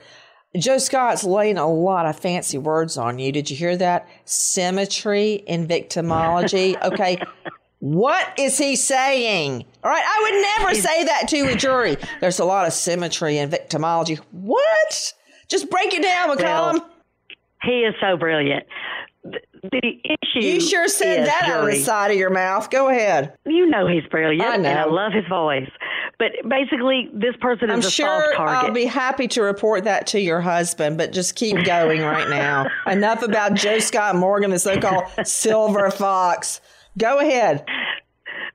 Joe 0.56 0.78
Scott's 0.78 1.24
laying 1.24 1.58
a 1.58 1.70
lot 1.70 2.06
of 2.06 2.18
fancy 2.18 2.58
words 2.58 2.96
on 2.96 3.18
you. 3.18 3.32
Did 3.32 3.50
you 3.50 3.56
hear 3.56 3.76
that? 3.76 4.08
Symmetry 4.24 5.34
in 5.46 5.66
victimology. 5.66 6.76
Okay. 6.92 7.18
What 7.78 8.38
is 8.38 8.58
he 8.58 8.76
saying? 8.76 9.64
All 9.82 9.90
right, 9.90 10.04
I 10.06 10.22
would 10.22 10.62
never 10.62 10.74
say 10.80 11.02
that 11.04 11.26
to 11.30 11.52
a 11.52 11.56
jury. 11.56 11.96
There's 12.20 12.38
a 12.38 12.44
lot 12.44 12.64
of 12.64 12.72
symmetry 12.72 13.38
in 13.38 13.50
victimology. 13.50 14.18
What? 14.30 15.14
Just 15.48 15.68
break 15.68 15.92
it 15.92 16.00
down, 16.02 16.28
McCollum. 16.28 16.74
Well, 16.74 16.90
he 17.64 17.80
is 17.80 17.94
so 18.00 18.16
brilliant. 18.16 18.64
The, 19.24 19.40
issue. 19.72 20.44
You 20.44 20.60
sure 20.60 20.88
said 20.88 21.26
that 21.26 21.48
out 21.48 21.60
of 21.60 21.66
the 21.70 21.76
side 21.76 22.10
of 22.10 22.16
your 22.16 22.30
mouth. 22.30 22.70
Go 22.70 22.88
ahead. 22.88 23.34
You 23.46 23.66
know 23.66 23.86
he's 23.86 24.02
brilliant. 24.10 24.42
I 24.42 24.56
know. 24.56 24.68
And 24.68 24.78
I 24.78 24.84
love 24.86 25.12
his 25.12 25.26
voice. 25.28 25.70
But 26.18 26.32
basically, 26.48 27.08
this 27.12 27.34
person 27.40 27.70
is 27.70 27.74
I'm 27.74 27.78
a 27.80 27.90
sure 27.90 28.24
soft 28.24 28.36
target. 28.36 28.68
I'll 28.68 28.74
be 28.74 28.84
happy 28.84 29.28
to 29.28 29.42
report 29.42 29.84
that 29.84 30.06
to 30.08 30.20
your 30.20 30.40
husband, 30.40 30.98
but 30.98 31.12
just 31.12 31.36
keep 31.36 31.64
going 31.64 32.00
right 32.00 32.28
now. 32.28 32.66
Enough 32.86 33.22
about 33.22 33.54
Joe 33.54 33.78
Scott 33.78 34.16
Morgan, 34.16 34.50
the 34.50 34.58
so 34.58 34.80
called 34.80 35.04
silver 35.24 35.90
fox. 35.90 36.60
Go 36.98 37.20
ahead. 37.20 37.64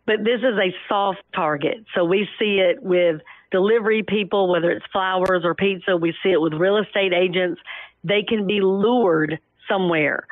But 0.05 0.23
this 0.23 0.39
is 0.39 0.57
a 0.57 0.73
soft 0.87 1.19
target. 1.35 1.83
So 1.95 2.05
we 2.05 2.27
see 2.39 2.59
it 2.59 2.81
with 2.81 3.21
delivery 3.51 4.03
people, 4.03 4.49
whether 4.49 4.71
it's 4.71 4.85
flowers 4.91 5.41
or 5.43 5.55
pizza. 5.55 5.97
We 5.97 6.13
see 6.23 6.29
it 6.29 6.41
with 6.41 6.53
real 6.53 6.77
estate 6.77 7.13
agents. 7.13 7.59
They 8.03 8.23
can 8.23 8.47
be 8.47 8.61
lured 8.61 9.39
somewhere. 9.69 10.25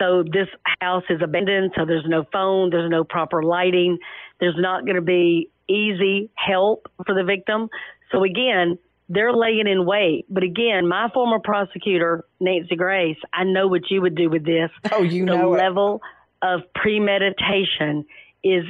So 0.00 0.22
this 0.24 0.48
house 0.80 1.04
is 1.08 1.20
abandoned, 1.22 1.72
so 1.76 1.84
there's 1.84 2.06
no 2.06 2.24
phone, 2.32 2.70
there's 2.70 2.90
no 2.90 3.04
proper 3.04 3.42
lighting, 3.42 3.98
there's 4.40 4.56
not 4.58 4.84
going 4.84 4.96
to 4.96 5.02
be 5.02 5.50
easy 5.68 6.30
help 6.34 6.90
for 7.06 7.14
the 7.14 7.24
victim. 7.24 7.68
So 8.10 8.24
again, 8.24 8.78
they're 9.08 9.32
laying 9.32 9.66
in 9.66 9.86
wait. 9.86 10.26
But 10.28 10.42
again, 10.42 10.88
my 10.88 11.08
former 11.12 11.38
prosecutor, 11.38 12.24
Nancy 12.40 12.76
Grace, 12.76 13.18
I 13.32 13.44
know 13.44 13.68
what 13.68 13.90
you 13.90 14.00
would 14.00 14.14
do 14.14 14.30
with 14.30 14.44
this. 14.44 14.70
Oh, 14.92 15.02
you 15.02 15.26
the 15.26 15.36
know 15.36 15.54
it. 15.54 15.58
level 15.58 16.02
of 16.42 16.60
premeditation 16.74 18.04
is 18.42 18.64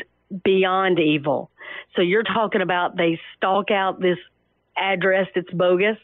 beyond 0.44 0.98
evil. 0.98 1.50
So 1.96 2.02
you're 2.02 2.24
talking 2.24 2.60
about 2.60 2.96
they 2.96 3.18
stalk 3.36 3.70
out 3.70 4.00
this 4.00 4.18
address 4.76 5.28
that's 5.34 5.50
bogus. 5.52 5.96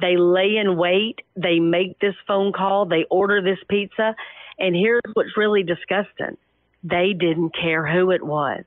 They 0.00 0.16
lay 0.16 0.56
in 0.56 0.76
wait. 0.76 1.20
They 1.36 1.58
make 1.58 1.98
this 1.98 2.14
phone 2.26 2.52
call. 2.52 2.86
They 2.86 3.04
order 3.10 3.42
this 3.42 3.58
pizza. 3.68 4.14
And 4.58 4.74
here's 4.74 5.02
what's 5.14 5.36
really 5.36 5.62
disgusting. 5.62 6.36
They 6.82 7.12
didn't 7.18 7.54
care 7.54 7.86
who 7.86 8.10
it 8.10 8.24
was. 8.24 8.64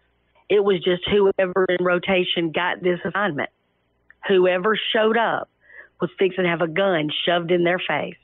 It 0.50 0.64
was 0.64 0.84
just 0.84 1.04
whoever 1.10 1.66
in 1.70 1.84
rotation 1.84 2.52
got 2.52 2.82
this 2.82 3.00
assignment. 3.06 3.50
Whoever 4.28 4.78
showed 4.94 5.18
up 5.18 5.50
was 6.00 6.10
fixing 6.20 6.44
to 6.44 6.50
have 6.50 6.62
a 6.62 6.68
gun 6.68 7.10
shoved 7.26 7.52
in 7.52 7.64
their 7.64 7.80
face 7.80 8.16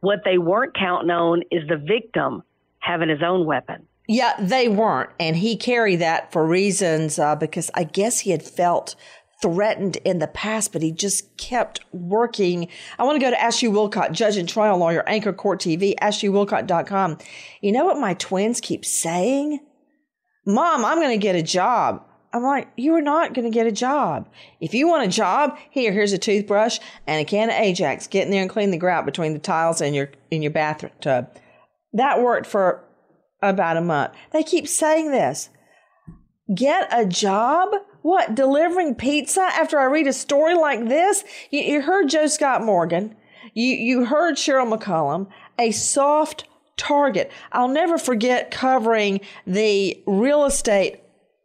What 0.00 0.20
they 0.24 0.38
weren't 0.38 0.76
counting 0.76 1.10
on 1.10 1.42
is 1.50 1.66
the 1.68 1.76
victim 1.76 2.42
having 2.78 3.08
his 3.08 3.22
own 3.22 3.46
weapon. 3.46 3.86
Yeah, 4.08 4.34
they 4.38 4.68
weren't. 4.68 5.10
And 5.18 5.36
he 5.36 5.56
carried 5.56 5.96
that 5.96 6.30
for 6.30 6.46
reasons 6.46 7.18
uh, 7.18 7.34
because 7.34 7.70
I 7.74 7.84
guess 7.84 8.20
he 8.20 8.30
had 8.30 8.42
felt 8.42 8.94
threatened 9.42 9.96
in 9.98 10.18
the 10.18 10.26
past, 10.26 10.72
but 10.72 10.82
he 10.82 10.92
just 10.92 11.36
kept 11.36 11.80
working. 11.92 12.68
I 12.98 13.04
want 13.04 13.20
to 13.20 13.24
go 13.24 13.30
to 13.30 13.40
Ashley 13.40 13.68
Wilcott, 13.68 14.12
judge 14.12 14.36
and 14.36 14.48
trial 14.48 14.78
lawyer, 14.78 15.06
Anchor 15.06 15.32
Court 15.32 15.60
TV, 15.60 15.94
AshleyWilcott.com. 16.00 17.18
You 17.60 17.72
know 17.72 17.84
what 17.84 18.00
my 18.00 18.14
twins 18.14 18.60
keep 18.60 18.84
saying? 18.84 19.60
Mom, 20.46 20.84
I'm 20.84 20.98
going 20.98 21.18
to 21.18 21.22
get 21.22 21.36
a 21.36 21.42
job. 21.42 22.02
I'm 22.32 22.42
like, 22.42 22.68
you 22.76 22.94
are 22.94 23.02
not 23.02 23.34
going 23.34 23.50
to 23.50 23.54
get 23.54 23.66
a 23.66 23.72
job. 23.72 24.28
If 24.60 24.74
you 24.74 24.88
want 24.88 25.06
a 25.06 25.10
job, 25.10 25.56
here, 25.70 25.92
here's 25.92 26.12
a 26.12 26.18
toothbrush 26.18 26.78
and 27.06 27.20
a 27.20 27.24
can 27.24 27.48
of 27.48 27.56
Ajax. 27.56 28.06
Get 28.06 28.26
in 28.26 28.30
there 28.30 28.42
and 28.42 28.50
clean 28.50 28.70
the 28.70 28.78
grout 28.78 29.06
between 29.06 29.32
the 29.32 29.38
tiles 29.38 29.80
in 29.80 29.94
your 29.94 30.10
in 30.30 30.42
your 30.42 30.50
bathtub. 30.50 31.30
That 31.94 32.20
worked 32.20 32.46
for 32.46 32.84
about 33.42 33.76
a 33.76 33.80
month. 33.80 34.12
They 34.32 34.42
keep 34.42 34.68
saying 34.68 35.10
this. 35.10 35.48
Get 36.54 36.88
a 36.92 37.06
job? 37.06 37.70
What, 38.06 38.36
delivering 38.36 38.94
pizza 38.94 39.40
after 39.40 39.80
I 39.80 39.86
read 39.86 40.06
a 40.06 40.12
story 40.12 40.54
like 40.54 40.88
this? 40.88 41.24
You, 41.50 41.62
you 41.62 41.82
heard 41.82 42.08
Joe 42.08 42.28
Scott 42.28 42.62
Morgan. 42.62 43.16
You, 43.52 43.74
you 43.74 44.04
heard 44.04 44.36
Cheryl 44.36 44.72
McCollum. 44.72 45.26
A 45.58 45.72
soft 45.72 46.44
target. 46.76 47.32
I'll 47.50 47.66
never 47.66 47.98
forget 47.98 48.52
covering 48.52 49.22
the 49.44 50.00
real 50.06 50.44
estate 50.44 51.00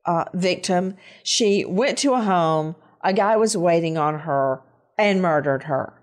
uh, 0.06 0.25
victim. 0.36 0.98
She 1.24 1.65
went 1.65 1.98
to 1.98 2.13
a 2.13 2.22
home. 2.22 2.75
A 3.03 3.12
guy 3.12 3.38
was 3.38 3.58
waiting 3.58 3.98
on 3.98 4.20
her 4.20 4.62
and 5.00 5.20
murdered 5.20 5.63
her 5.63 6.00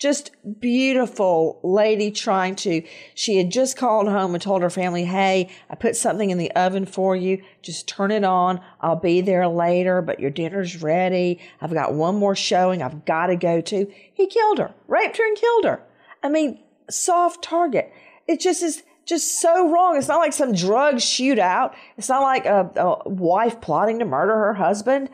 just 0.00 0.30
beautiful 0.60 1.60
lady 1.62 2.10
trying 2.10 2.56
to 2.56 2.82
she 3.14 3.36
had 3.36 3.52
just 3.52 3.76
called 3.76 4.08
home 4.08 4.34
and 4.34 4.42
told 4.42 4.62
her 4.62 4.70
family 4.70 5.04
hey 5.04 5.50
i 5.68 5.74
put 5.74 5.94
something 5.94 6.30
in 6.30 6.38
the 6.38 6.50
oven 6.52 6.86
for 6.86 7.14
you. 7.14 7.42
Just 7.62 7.86
turn 7.86 8.10
it 8.10 8.24
on. 8.24 8.60
I'll 8.80 8.96
be 8.96 9.20
there 9.20 9.46
later 9.46 10.00
but 10.00 10.18
your 10.18 10.30
dinner's 10.30 10.82
ready. 10.82 11.38
I've 11.60 11.74
got 11.74 11.94
one 11.94 12.16
more 12.16 12.34
showing 12.34 12.82
i've 12.82 13.04
got 13.04 13.26
to 13.26 13.36
go 13.36 13.60
to. 13.60 13.92
He 14.14 14.26
killed 14.26 14.58
her 14.58 14.74
raped 14.88 15.18
her 15.18 15.26
and 15.26 15.36
killed 15.36 15.64
her. 15.66 15.82
I 16.22 16.30
mean 16.30 16.60
soft 16.90 17.44
target. 17.44 17.92
It 18.26 18.40
just 18.40 18.62
is 18.62 18.82
just 19.04 19.40
so 19.40 19.70
wrong. 19.70 19.96
It's 19.96 20.08
not 20.08 20.18
like 20.18 20.32
some 20.32 20.54
drug 20.54 20.96
shootout. 20.96 21.74
It's 21.98 22.08
not 22.08 22.22
like 22.22 22.46
a, 22.46 22.70
a 22.76 23.08
wife 23.08 23.60
plotting 23.60 23.98
to 23.98 24.04
murder 24.04 24.34
her 24.34 24.54
husband. 24.54 25.10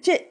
Just, 0.00 0.22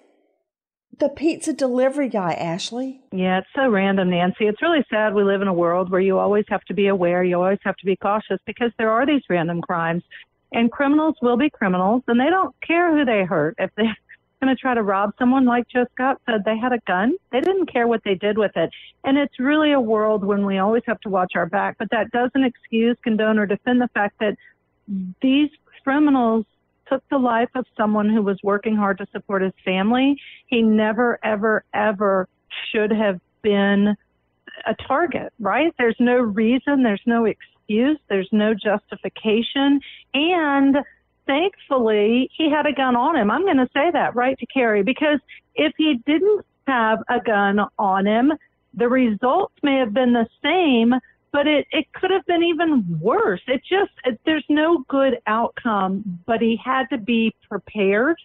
the 1.00 1.10
pizza 1.10 1.54
delivery 1.54 2.10
guy, 2.10 2.34
Ashley. 2.34 3.00
Yeah, 3.12 3.40
it's 3.40 3.48
so 3.56 3.70
random, 3.70 4.10
Nancy. 4.10 4.46
It's 4.46 4.62
really 4.62 4.86
sad 4.90 5.14
we 5.14 5.24
live 5.24 5.42
in 5.42 5.48
a 5.48 5.54
world 5.54 5.90
where 5.90 6.02
you 6.02 6.20
always 6.20 6.46
have 6.50 6.64
to 6.66 6.74
be 6.74 6.88
aware, 6.88 7.24
you 7.24 7.38
always 7.38 7.60
have 7.64 7.78
to 7.78 7.86
be 7.86 7.96
cautious 7.96 8.40
because 8.46 8.72
there 8.78 8.92
are 8.92 9.06
these 9.06 9.22
random 9.30 9.62
crimes. 9.62 10.04
And 10.52 10.72
criminals 10.72 11.16
will 11.22 11.38
be 11.38 11.50
criminals, 11.50 12.02
and 12.08 12.20
they 12.20 12.30
don't 12.30 12.56
care 12.62 12.96
who 12.96 13.06
they 13.06 13.24
hurt. 13.24 13.56
If 13.60 13.72
they're 13.76 13.96
going 14.42 14.56
to 14.56 14.60
try 14.60 14.74
to 14.74 14.84
rob 14.84 15.14
someone, 15.20 15.46
like 15.46 15.68
Joe 15.70 15.86
Scott 15.94 16.22
said, 16.26 16.44
they 16.44 16.58
had 16.58 16.74
a 16.74 16.80
gun. 16.88 17.14
They 17.32 17.40
didn't 17.40 17.72
care 17.72 17.88
what 17.88 18.04
they 18.04 18.16
did 18.16 18.38
with 18.38 18.56
it. 18.56 18.72
And 19.04 19.18
it's 19.18 19.40
really 19.40 19.72
a 19.72 19.80
world 19.80 20.24
when 20.24 20.46
we 20.46 20.58
always 20.58 20.84
have 20.88 21.00
to 21.02 21.10
watch 21.10 21.34
our 21.36 21.46
back. 21.46 21.78
But 21.78 21.92
that 21.92 22.12
doesn't 22.12 22.44
excuse, 22.44 22.98
condone, 23.04 23.38
or 23.38 23.46
defend 23.46 23.80
the 23.80 23.90
fact 23.90 24.20
that 24.20 24.36
these 25.22 25.52
criminals 25.84 26.46
took 26.90 27.04
the 27.10 27.18
life 27.18 27.50
of 27.56 27.66
someone 27.78 28.10
who 28.10 28.22
was 28.22 28.38
working 28.44 28.76
hard 28.76 28.98
to 28.98 29.08
support 29.12 29.42
his 29.42 29.54
family. 29.64 30.20
He 30.48 30.62
never, 30.62 31.20
ever, 31.24 31.64
ever 31.74 32.28
should 32.72 32.92
have 32.92 33.20
been 33.42 33.96
a 34.66 34.76
target, 34.88 35.32
right? 35.40 35.74
There's 35.78 35.96
no 36.00 36.16
reason, 36.16 36.84
there's 36.84 37.02
no 37.06 37.26
excuse, 37.26 38.00
there's 38.10 38.30
no 38.32 38.54
justification. 38.54 39.80
And 40.14 40.78
thankfully, 41.26 42.30
he 42.36 42.50
had 42.50 42.66
a 42.66 42.74
gun 42.74 42.96
on 42.96 43.16
him. 43.16 43.30
I'm 43.32 43.44
going 43.44 43.58
to 43.58 43.70
say 43.74 43.92
that, 43.92 44.16
right, 44.16 44.38
to 44.40 44.46
Carrie, 44.48 44.84
because 44.84 45.20
if 45.56 45.74
he 45.78 46.02
didn't 46.06 46.46
have 46.68 47.00
a 47.08 47.20
gun 47.20 47.60
on 47.78 48.06
him, 48.06 48.34
the 48.74 48.90
results 48.90 49.54
may 49.64 49.78
have 49.78 49.94
been 49.94 50.14
the 50.14 50.28
same, 50.44 50.94
but 51.32 51.48
it, 51.48 51.68
it 51.72 51.86
could 51.94 52.12
have 52.12 52.26
been 52.26 52.44
even 52.44 53.00
worse. 53.02 53.42
It 53.48 53.62
just, 53.62 53.92
it, 54.06 54.20
there's 54.26 54.46
no 54.50 54.84
good 54.90 55.20
outcome, 55.28 56.20
but 56.26 56.42
he 56.42 56.60
had 56.64 56.88
to 56.92 56.98
be 56.98 57.36
prepared 57.48 58.18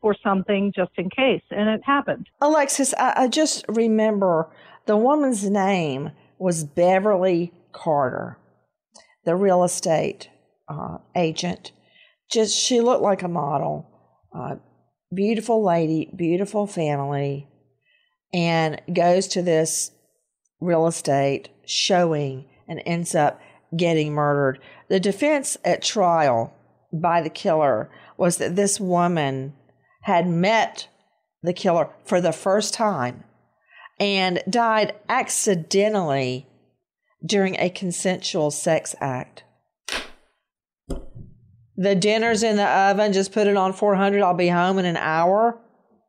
for 0.00 0.16
something 0.22 0.72
just 0.74 0.92
in 0.96 1.10
case, 1.10 1.42
and 1.50 1.68
it 1.68 1.82
happened. 1.84 2.26
Alexis, 2.40 2.94
I, 2.94 3.24
I 3.24 3.28
just 3.28 3.64
remember 3.68 4.50
the 4.86 4.96
woman's 4.96 5.48
name 5.48 6.10
was 6.38 6.64
Beverly 6.64 7.52
Carter, 7.72 8.38
the 9.24 9.36
real 9.36 9.62
estate 9.62 10.30
uh, 10.68 10.98
agent. 11.14 11.72
Just, 12.30 12.58
she 12.58 12.80
looked 12.80 13.02
like 13.02 13.22
a 13.22 13.28
model. 13.28 13.86
Uh, 14.34 14.56
beautiful 15.12 15.62
lady, 15.62 16.10
beautiful 16.16 16.66
family, 16.66 17.48
and 18.32 18.80
goes 18.92 19.26
to 19.28 19.42
this 19.42 19.90
real 20.60 20.86
estate 20.86 21.48
showing 21.66 22.46
and 22.70 22.80
ends 22.86 23.14
up 23.14 23.38
getting 23.76 24.12
murdered. 24.12 24.60
The 24.88 25.00
defense 25.00 25.58
at 25.64 25.82
trial 25.82 26.54
by 26.92 27.20
the 27.20 27.28
killer 27.28 27.90
was 28.16 28.38
that 28.38 28.56
this 28.56 28.80
woman 28.80 29.54
had 30.02 30.26
met 30.26 30.88
the 31.42 31.52
killer 31.52 31.90
for 32.04 32.20
the 32.20 32.32
first 32.32 32.72
time 32.72 33.24
and 33.98 34.42
died 34.48 34.94
accidentally 35.08 36.46
during 37.24 37.56
a 37.56 37.68
consensual 37.68 38.50
sex 38.50 38.94
act. 39.00 39.44
The 41.76 41.94
dinner's 41.94 42.42
in 42.42 42.56
the 42.56 42.66
oven, 42.68 43.12
just 43.12 43.32
put 43.32 43.46
it 43.46 43.56
on 43.56 43.72
400, 43.72 44.22
I'll 44.22 44.34
be 44.34 44.48
home 44.48 44.78
in 44.78 44.84
an 44.84 44.96
hour. 44.96 45.58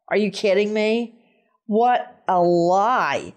Are 0.10 0.17
you 0.17 0.30
kidding 0.30 0.74
me? 0.74 1.17
What 1.65 2.24
a 2.28 2.41
lie. 2.41 3.34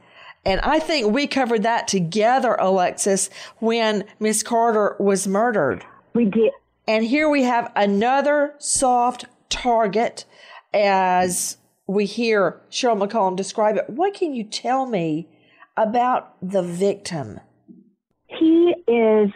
And 0.47 0.61
I 0.61 0.79
think 0.79 1.13
we 1.13 1.27
covered 1.27 1.63
that 1.63 1.89
together, 1.89 2.55
Alexis, 2.55 3.31
when 3.59 4.05
Miss 4.21 4.43
Carter 4.43 4.97
was 4.99 5.27
murdered. 5.27 5.85
We 6.15 6.27
did. 6.27 6.53
And 6.87 7.05
here 7.05 7.29
we 7.29 7.45
have 7.45 7.73
another 7.75 8.55
soft 8.59 9.25
target 9.49 10.27
as 10.75 11.57
we 11.87 12.05
hear 12.05 12.61
Cheryl 12.71 13.03
McCollum 13.03 13.37
describe 13.37 13.77
it. 13.77 13.89
What 13.89 14.15
can 14.15 14.35
you 14.35 14.45
tell 14.45 14.87
me 14.87 15.29
about 15.77 16.35
the 16.43 16.63
victim? 16.63 17.41
He 18.27 18.75
is 18.87 19.31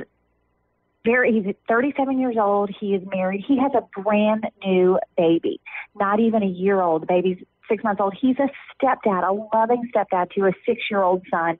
very, 1.05 1.33
he's 1.33 1.55
37 1.68 2.18
years 2.18 2.37
old. 2.38 2.71
He 2.79 2.94
is 2.94 3.03
married. 3.07 3.44
He 3.47 3.59
has 3.59 3.73
a 3.75 4.03
brand 4.03 4.47
new 4.64 4.99
baby, 5.16 5.61
not 5.94 6.21
even 6.21 6.42
a 6.42 6.47
year 6.47 6.83
old. 6.83 7.03
The 7.03 7.07
baby's 7.07 7.38
six 7.68 7.85
months 7.85 8.00
old. 8.00 8.14
He's 8.18 8.37
a 8.38 8.48
stepdad, 8.74 9.28
a 9.28 9.57
loving 9.57 9.90
stepdad 9.94 10.31
to 10.33 10.46
a 10.46 10.52
six 10.66 10.83
year 10.90 11.02
old 11.02 11.22
son. 11.31 11.59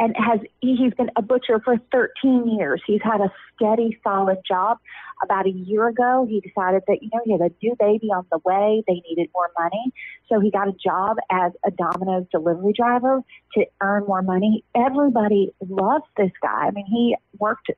And 0.00 0.14
has 0.16 0.38
he's 0.60 0.94
been 0.94 1.10
a 1.16 1.22
butcher 1.22 1.60
for 1.64 1.76
13 1.90 2.56
years. 2.56 2.80
He's 2.86 3.00
had 3.02 3.20
a 3.20 3.32
steady, 3.54 3.98
solid 4.04 4.38
job. 4.46 4.78
About 5.24 5.46
a 5.46 5.50
year 5.50 5.88
ago, 5.88 6.24
he 6.28 6.40
decided 6.40 6.82
that 6.86 6.98
you 7.02 7.10
know 7.12 7.20
he 7.24 7.32
had 7.32 7.40
a 7.40 7.50
new 7.60 7.74
baby 7.80 8.06
on 8.06 8.24
the 8.30 8.38
way. 8.44 8.84
They 8.86 9.02
needed 9.08 9.28
more 9.34 9.50
money, 9.58 9.92
so 10.28 10.38
he 10.38 10.52
got 10.52 10.68
a 10.68 10.72
job 10.72 11.16
as 11.28 11.50
a 11.66 11.72
Domino's 11.72 12.26
delivery 12.30 12.72
driver 12.72 13.22
to 13.54 13.66
earn 13.80 14.04
more 14.06 14.22
money. 14.22 14.62
Everybody 14.76 15.52
loves 15.68 16.04
this 16.16 16.30
guy. 16.40 16.68
I 16.68 16.70
mean, 16.70 16.86
he 16.86 17.16
worked 17.40 17.68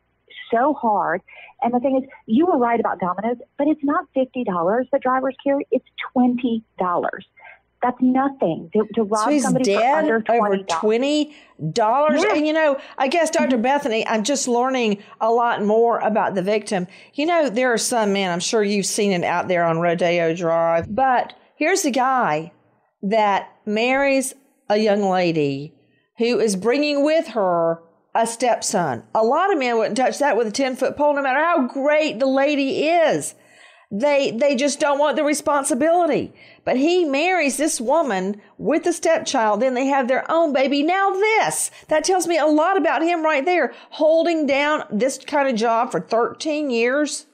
so 0.52 0.74
hard. 0.74 1.22
And 1.62 1.74
the 1.74 1.80
thing 1.80 2.00
is, 2.02 2.08
you 2.26 2.46
were 2.46 2.58
right 2.58 2.80
about 2.80 3.00
Domino's, 3.00 3.36
but 3.58 3.66
it's 3.66 3.84
not 3.84 4.06
fifty 4.14 4.44
dollars 4.44 4.86
that 4.92 5.02
drivers 5.02 5.36
carry; 5.44 5.66
it's 5.70 5.84
twenty 6.12 6.62
dollars. 6.78 7.26
That's 7.82 7.96
nothing 8.00 8.68
to, 8.74 8.86
to 8.94 9.02
rob 9.04 9.24
so 9.24 9.30
he's 9.30 9.42
somebody 9.42 9.64
dead 9.64 9.80
for 10.04 10.14
under 10.14 10.20
$20. 10.20 10.46
over 10.46 10.56
twenty 10.64 11.34
dollars. 11.72 12.22
Yeah. 12.22 12.34
And 12.34 12.46
you 12.46 12.52
know, 12.52 12.78
I 12.98 13.08
guess 13.08 13.30
Dr. 13.30 13.56
Bethany, 13.56 14.06
I'm 14.06 14.22
just 14.22 14.46
learning 14.46 15.02
a 15.20 15.30
lot 15.30 15.64
more 15.64 15.98
about 15.98 16.34
the 16.34 16.42
victim. 16.42 16.86
You 17.14 17.26
know, 17.26 17.48
there 17.48 17.72
are 17.72 17.78
some 17.78 18.12
men. 18.12 18.30
I'm 18.30 18.40
sure 18.40 18.62
you've 18.62 18.86
seen 18.86 19.12
it 19.12 19.24
out 19.24 19.48
there 19.48 19.64
on 19.64 19.78
Rodeo 19.78 20.34
Drive. 20.34 20.94
But 20.94 21.32
here's 21.56 21.84
a 21.84 21.90
guy 21.90 22.52
that 23.02 23.50
marries 23.64 24.34
a 24.68 24.76
young 24.76 25.02
lady 25.02 25.74
who 26.18 26.38
is 26.38 26.56
bringing 26.56 27.02
with 27.02 27.28
her 27.28 27.82
a 28.14 28.26
stepson. 28.26 29.04
A 29.14 29.24
lot 29.24 29.52
of 29.52 29.58
men 29.58 29.78
wouldn't 29.78 29.96
touch 29.96 30.18
that 30.18 30.36
with 30.36 30.46
a 30.46 30.52
10 30.52 30.76
foot 30.76 30.96
pole, 30.96 31.14
no 31.14 31.22
matter 31.22 31.38
how 31.38 31.66
great 31.66 32.18
the 32.18 32.26
lady 32.26 32.86
is. 32.88 33.34
They, 33.90 34.30
they 34.30 34.54
just 34.54 34.78
don't 34.78 35.00
want 35.00 35.16
the 35.16 35.24
responsibility. 35.24 36.32
But 36.64 36.76
he 36.76 37.04
marries 37.04 37.56
this 37.56 37.80
woman 37.80 38.40
with 38.56 38.86
a 38.86 38.92
stepchild. 38.92 39.60
Then 39.60 39.74
they 39.74 39.86
have 39.86 40.06
their 40.06 40.30
own 40.30 40.52
baby. 40.52 40.82
Now 40.82 41.10
this, 41.10 41.72
that 41.88 42.04
tells 42.04 42.28
me 42.28 42.38
a 42.38 42.46
lot 42.46 42.76
about 42.76 43.02
him 43.02 43.22
right 43.22 43.44
there. 43.44 43.74
Holding 43.90 44.46
down 44.46 44.84
this 44.90 45.18
kind 45.18 45.48
of 45.48 45.56
job 45.56 45.90
for 45.90 46.00
13 46.00 46.70
years. 46.70 47.26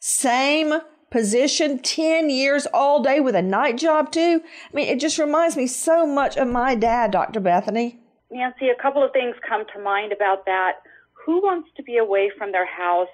Same 0.00 0.74
position, 1.10 1.78
10 1.78 2.28
years 2.28 2.66
all 2.74 3.02
day 3.02 3.20
with 3.20 3.34
a 3.34 3.42
night 3.42 3.78
job 3.78 4.10
too. 4.10 4.42
I 4.44 4.74
mean, 4.74 4.88
it 4.88 5.00
just 5.00 5.18
reminds 5.18 5.56
me 5.56 5.66
so 5.66 6.06
much 6.06 6.36
of 6.36 6.48
my 6.48 6.74
dad, 6.74 7.10
Dr. 7.10 7.40
Bethany. 7.40 8.00
Nancy, 8.30 8.68
a 8.68 8.82
couple 8.82 9.04
of 9.04 9.12
things 9.12 9.36
come 9.46 9.64
to 9.74 9.82
mind 9.82 10.12
about 10.12 10.44
that. 10.46 10.78
Who 11.24 11.40
wants 11.40 11.68
to 11.76 11.82
be 11.82 11.98
away 11.98 12.32
from 12.36 12.50
their 12.50 12.66
house 12.66 13.08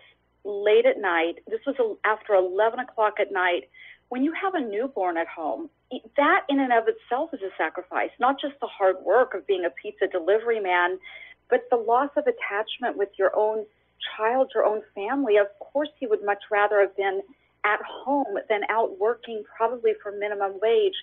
late 0.44 0.86
at 0.86 1.00
night? 1.00 1.40
This 1.48 1.60
was 1.66 1.76
after 2.04 2.34
11 2.34 2.80
o'clock 2.80 3.14
at 3.20 3.32
night. 3.32 3.68
When 4.08 4.24
you 4.24 4.32
have 4.32 4.54
a 4.54 4.60
newborn 4.60 5.16
at 5.16 5.28
home, 5.28 5.68
that 6.16 6.44
in 6.48 6.60
and 6.60 6.72
of 6.72 6.84
itself 6.88 7.30
is 7.34 7.40
a 7.42 7.50
sacrifice, 7.58 8.10
not 8.18 8.40
just 8.40 8.54
the 8.60 8.66
hard 8.66 8.96
work 9.04 9.34
of 9.34 9.46
being 9.46 9.64
a 9.64 9.70
pizza 9.70 10.06
delivery 10.06 10.60
man, 10.60 10.98
but 11.50 11.64
the 11.70 11.76
loss 11.76 12.10
of 12.16 12.24
attachment 12.26 12.96
with 12.96 13.10
your 13.18 13.36
own 13.36 13.64
child, 14.16 14.50
your 14.54 14.64
own 14.64 14.82
family. 14.94 15.36
Of 15.36 15.48
course, 15.60 15.88
he 15.98 16.06
would 16.06 16.24
much 16.24 16.42
rather 16.50 16.80
have 16.80 16.96
been 16.96 17.20
at 17.64 17.80
home 17.82 18.38
than 18.48 18.62
out 18.70 18.98
working, 18.98 19.42
probably 19.56 19.92
for 20.02 20.12
minimum 20.12 20.52
wage. 20.62 20.94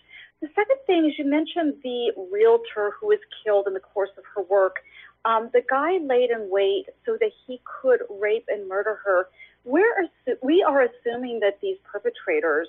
The 0.41 0.47
second 0.55 0.77
thing 0.87 1.05
is 1.05 1.13
you 1.17 1.25
mentioned 1.25 1.75
the 1.83 2.11
realtor 2.31 2.93
who 2.99 3.07
was 3.07 3.19
killed 3.43 3.67
in 3.67 3.73
the 3.73 3.79
course 3.79 4.11
of 4.17 4.23
her 4.35 4.43
work. 4.43 4.77
Um, 5.25 5.49
the 5.53 5.61
guy 5.67 5.97
laid 5.97 6.29
in 6.29 6.49
wait 6.49 6.85
so 7.05 7.17
that 7.19 7.31
he 7.45 7.59
could 7.81 8.01
rape 8.09 8.45
and 8.47 8.67
murder 8.67 8.99
her. 9.03 9.27
We're 9.63 9.95
assu- 10.03 10.37
we 10.43 10.63
are 10.63 10.83
assuming 10.83 11.39
that 11.39 11.59
these 11.61 11.77
perpetrators 11.83 12.67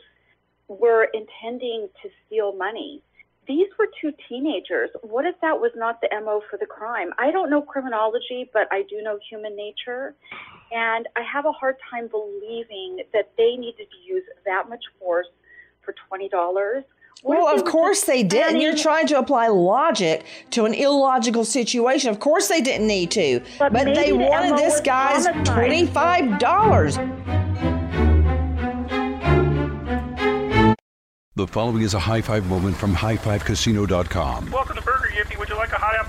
were 0.68 1.08
intending 1.12 1.88
to 2.02 2.08
steal 2.26 2.54
money. 2.56 3.02
These 3.46 3.68
were 3.78 3.86
two 4.00 4.12
teenagers. 4.28 4.90
What 5.02 5.24
if 5.24 5.36
that 5.40 5.60
was 5.60 5.70
not 5.76 6.00
the 6.00 6.08
MO 6.24 6.42
for 6.50 6.56
the 6.56 6.66
crime? 6.66 7.10
I 7.18 7.30
don't 7.30 7.48
know 7.48 7.62
criminology, 7.62 8.50
but 8.52 8.66
I 8.72 8.82
do 8.88 9.02
know 9.02 9.18
human 9.30 9.54
nature. 9.54 10.14
And 10.72 11.06
I 11.14 11.22
have 11.22 11.46
a 11.46 11.52
hard 11.52 11.76
time 11.88 12.08
believing 12.08 13.04
that 13.12 13.30
they 13.36 13.54
needed 13.56 13.86
to 13.88 14.12
use 14.12 14.24
that 14.46 14.68
much 14.68 14.82
force 14.98 15.28
for 15.82 15.94
$20. 16.10 16.82
What 17.22 17.38
well, 17.38 17.54
of 17.54 17.64
course 17.64 18.04
they 18.04 18.22
did. 18.22 18.52
And 18.52 18.60
you're 18.60 18.76
trying 18.76 19.06
to 19.06 19.18
apply 19.18 19.48
logic 19.48 20.26
to 20.50 20.66
an 20.66 20.74
illogical 20.74 21.46
situation. 21.46 22.10
Of 22.10 22.20
course 22.20 22.48
they 22.48 22.60
didn't 22.60 22.86
need 22.86 23.10
to. 23.12 23.40
But, 23.58 23.72
but 23.72 23.86
they 23.86 24.10
the 24.10 24.18
wanted 24.18 24.58
this 24.58 24.82
guy's 24.82 25.26
$25. 25.26 26.36
The 31.36 31.46
following 31.46 31.80
is 31.82 31.94
a 31.94 31.98
high 31.98 32.20
five 32.20 32.46
moment 32.46 32.76
from 32.76 32.94
highfivecasino.com. 32.94 34.50
Welcome 34.50 34.76
to 34.76 34.82
Burger 34.82 35.08
Yippee. 35.14 35.38
Would 35.38 35.48
you 35.48 35.56
like 35.56 35.72
a 35.72 35.76
hot 35.76 35.94
apple 35.94 36.05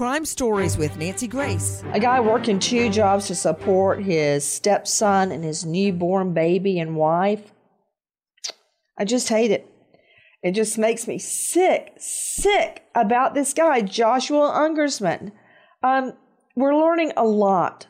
Crime 0.00 0.24
Stories 0.24 0.78
with 0.78 0.96
Nancy 0.96 1.28
Grace. 1.28 1.84
A 1.92 2.00
guy 2.00 2.20
working 2.20 2.58
two 2.58 2.88
jobs 2.88 3.26
to 3.26 3.34
support 3.34 4.02
his 4.02 4.48
stepson 4.48 5.30
and 5.30 5.44
his 5.44 5.66
newborn 5.66 6.32
baby 6.32 6.78
and 6.78 6.96
wife. 6.96 7.52
I 8.98 9.04
just 9.04 9.28
hate 9.28 9.50
it. 9.50 9.70
It 10.42 10.52
just 10.52 10.78
makes 10.78 11.06
me 11.06 11.18
sick, 11.18 11.92
sick 11.98 12.84
about 12.94 13.34
this 13.34 13.52
guy, 13.52 13.82
Joshua 13.82 14.50
Ungersman. 14.54 15.32
Um, 15.82 16.14
we're 16.56 16.74
learning 16.74 17.12
a 17.14 17.24
lot 17.24 17.86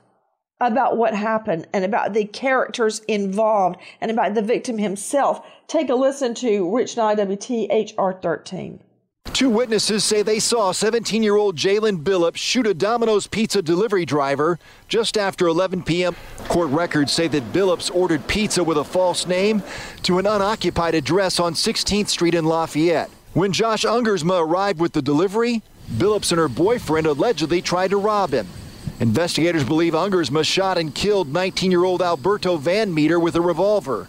about 0.60 0.96
what 0.96 1.14
happened 1.14 1.68
and 1.72 1.84
about 1.84 2.12
the 2.12 2.24
characters 2.24 3.02
involved 3.06 3.78
and 4.00 4.10
about 4.10 4.34
the 4.34 4.42
victim 4.42 4.78
himself. 4.78 5.46
Take 5.68 5.88
a 5.88 5.94
listen 5.94 6.34
to 6.34 6.74
Rich 6.74 6.96
Nye 6.96 7.14
WTHR 7.14 8.20
13. 8.20 8.80
Two 9.40 9.48
witnesses 9.48 10.04
say 10.04 10.20
they 10.20 10.38
saw 10.38 10.70
17 10.70 11.22
year 11.22 11.36
old 11.36 11.56
Jalen 11.56 12.02
Billups 12.02 12.36
shoot 12.36 12.66
a 12.66 12.74
Domino's 12.74 13.26
pizza 13.26 13.62
delivery 13.62 14.04
driver 14.04 14.58
just 14.86 15.16
after 15.16 15.46
11 15.46 15.82
p.m. 15.84 16.14
Court 16.48 16.68
records 16.68 17.10
say 17.12 17.26
that 17.28 17.50
Billups 17.50 17.90
ordered 17.94 18.26
pizza 18.26 18.62
with 18.62 18.76
a 18.76 18.84
false 18.84 19.26
name 19.26 19.62
to 20.02 20.18
an 20.18 20.26
unoccupied 20.26 20.94
address 20.94 21.40
on 21.40 21.54
16th 21.54 22.08
Street 22.08 22.34
in 22.34 22.44
Lafayette. 22.44 23.08
When 23.32 23.50
Josh 23.50 23.84
Ungersma 23.84 24.46
arrived 24.46 24.78
with 24.78 24.92
the 24.92 25.00
delivery, 25.00 25.62
Billups 25.90 26.32
and 26.32 26.38
her 26.38 26.48
boyfriend 26.48 27.06
allegedly 27.06 27.62
tried 27.62 27.92
to 27.92 27.96
rob 27.96 28.32
him. 28.32 28.46
Investigators 29.00 29.64
believe 29.64 29.94
Ungersma 29.94 30.44
shot 30.44 30.76
and 30.76 30.94
killed 30.94 31.32
19 31.32 31.70
year 31.70 31.84
old 31.84 32.02
Alberto 32.02 32.58
Van 32.58 32.92
Meter 32.92 33.18
with 33.18 33.36
a 33.36 33.40
revolver. 33.40 34.06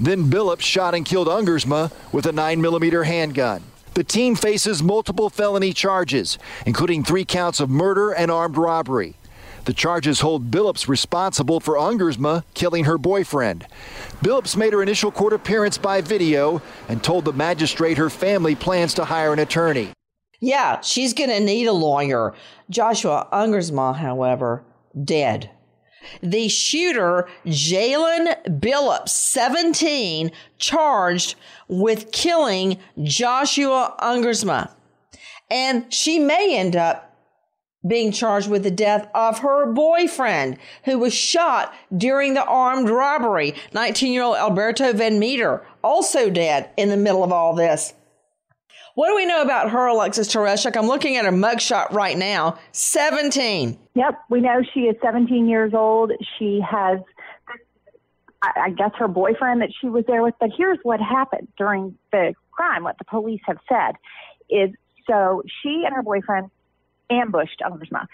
Then 0.00 0.28
Billups 0.28 0.62
shot 0.62 0.96
and 0.96 1.06
killed 1.06 1.28
Ungersma 1.28 1.92
with 2.12 2.26
a 2.26 2.32
9mm 2.32 3.06
handgun. 3.06 3.62
The 3.94 4.04
team 4.04 4.36
faces 4.36 4.82
multiple 4.82 5.28
felony 5.28 5.72
charges, 5.74 6.38
including 6.64 7.04
three 7.04 7.26
counts 7.26 7.60
of 7.60 7.68
murder 7.68 8.10
and 8.10 8.30
armed 8.30 8.56
robbery. 8.56 9.16
The 9.64 9.74
charges 9.74 10.20
hold 10.20 10.50
Billups 10.50 10.88
responsible 10.88 11.60
for 11.60 11.74
Ungersma 11.74 12.42
killing 12.54 12.84
her 12.84 12.98
boyfriend. 12.98 13.66
Billups 14.20 14.56
made 14.56 14.72
her 14.72 14.82
initial 14.82 15.12
court 15.12 15.32
appearance 15.32 15.78
by 15.78 16.00
video 16.00 16.62
and 16.88 17.04
told 17.04 17.24
the 17.24 17.32
magistrate 17.32 17.98
her 17.98 18.10
family 18.10 18.54
plans 18.54 18.94
to 18.94 19.04
hire 19.04 19.32
an 19.32 19.38
attorney. 19.38 19.90
Yeah, 20.40 20.80
she's 20.80 21.12
going 21.12 21.30
to 21.30 21.38
need 21.38 21.66
a 21.66 21.72
lawyer. 21.72 22.34
Joshua 22.70 23.28
Ungersma, 23.30 23.94
however, 23.94 24.64
dead. 25.04 25.50
The 26.22 26.48
shooter, 26.48 27.28
Jalen 27.46 28.60
Billups, 28.60 29.10
17, 29.10 30.30
charged 30.58 31.34
with 31.68 32.12
killing 32.12 32.78
Joshua 33.02 33.94
Ungersma. 34.00 34.70
And 35.50 35.92
she 35.92 36.18
may 36.18 36.56
end 36.56 36.76
up 36.76 37.12
being 37.86 38.12
charged 38.12 38.48
with 38.48 38.62
the 38.62 38.70
death 38.70 39.08
of 39.14 39.40
her 39.40 39.66
boyfriend, 39.72 40.56
who 40.84 40.98
was 40.98 41.12
shot 41.12 41.74
during 41.96 42.34
the 42.34 42.44
armed 42.44 42.88
robbery. 42.88 43.54
19 43.72 44.12
year 44.12 44.22
old 44.22 44.36
Alberto 44.36 44.92
Van 44.92 45.18
Meter, 45.18 45.66
also 45.82 46.30
dead 46.30 46.70
in 46.76 46.88
the 46.88 46.96
middle 46.96 47.24
of 47.24 47.32
all 47.32 47.54
this. 47.54 47.94
What 48.94 49.08
do 49.08 49.14
we 49.14 49.24
know 49.24 49.40
about 49.42 49.70
her, 49.70 49.86
Alexis 49.86 50.28
Tereszcuk? 50.28 50.76
I'm 50.76 50.86
looking 50.86 51.16
at 51.16 51.24
her 51.24 51.32
mugshot 51.32 51.92
right 51.92 52.16
now. 52.16 52.58
17. 52.72 53.78
Yep, 53.94 54.14
we 54.28 54.40
know 54.40 54.62
she 54.74 54.80
is 54.80 54.96
17 55.02 55.48
years 55.48 55.72
old. 55.72 56.12
She 56.38 56.60
has, 56.60 56.98
I 58.42 58.70
guess, 58.70 58.90
her 58.98 59.08
boyfriend 59.08 59.62
that 59.62 59.70
she 59.80 59.88
was 59.88 60.04
there 60.06 60.22
with. 60.22 60.34
But 60.38 60.50
here's 60.56 60.78
what 60.82 61.00
happened 61.00 61.48
during 61.56 61.96
the 62.10 62.34
crime. 62.50 62.84
What 62.84 62.98
the 62.98 63.04
police 63.04 63.40
have 63.46 63.58
said 63.68 63.92
is 64.50 64.70
so 65.08 65.42
she 65.62 65.84
and 65.86 65.94
her 65.94 66.02
boyfriend 66.02 66.50
ambushed 67.10 67.60
Ungersma. 67.64 68.06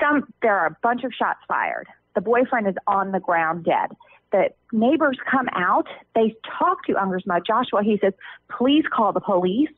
Some 0.00 0.32
there 0.42 0.58
are 0.58 0.66
a 0.66 0.76
bunch 0.82 1.04
of 1.04 1.12
shots 1.12 1.40
fired. 1.48 1.86
The 2.14 2.20
boyfriend 2.20 2.68
is 2.68 2.74
on 2.86 3.12
the 3.12 3.20
ground 3.20 3.64
dead. 3.64 3.96
The 4.30 4.50
neighbors 4.72 5.18
come 5.30 5.48
out. 5.54 5.86
They 6.14 6.34
talk 6.58 6.84
to 6.86 6.94
Ungersma. 6.94 7.44
Joshua, 7.46 7.82
he 7.82 7.98
says, 7.98 8.12
please 8.50 8.84
call 8.90 9.12
the 9.12 9.20
police. 9.20 9.68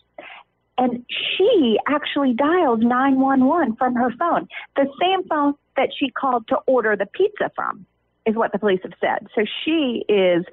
And 0.76 1.04
she 1.08 1.78
actually 1.86 2.34
dialed 2.34 2.80
911 2.80 3.76
from 3.76 3.94
her 3.94 4.10
phone, 4.18 4.48
the 4.76 4.86
same 5.00 5.26
phone 5.28 5.54
that 5.76 5.90
she 5.96 6.10
called 6.10 6.48
to 6.48 6.56
order 6.66 6.96
the 6.96 7.06
pizza 7.06 7.50
from, 7.54 7.86
is 8.26 8.34
what 8.34 8.52
the 8.52 8.58
police 8.58 8.80
have 8.82 8.94
said. 9.00 9.28
So 9.34 9.44
she 9.64 10.04
is 10.08 10.44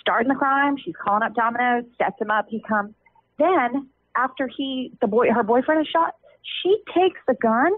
starting 0.00 0.28
the 0.28 0.34
crime. 0.34 0.76
She's 0.82 0.94
calling 1.02 1.22
up 1.22 1.34
Domino's, 1.34 1.84
sets 1.98 2.20
him 2.20 2.30
up. 2.30 2.46
He 2.48 2.62
comes. 2.66 2.94
Then, 3.38 3.88
after 4.16 4.48
he, 4.48 4.92
the 5.00 5.06
boy, 5.06 5.30
her 5.30 5.42
boyfriend 5.42 5.82
is 5.82 5.88
shot, 5.88 6.14
she 6.62 6.76
takes 6.94 7.20
the 7.26 7.34
gun 7.34 7.72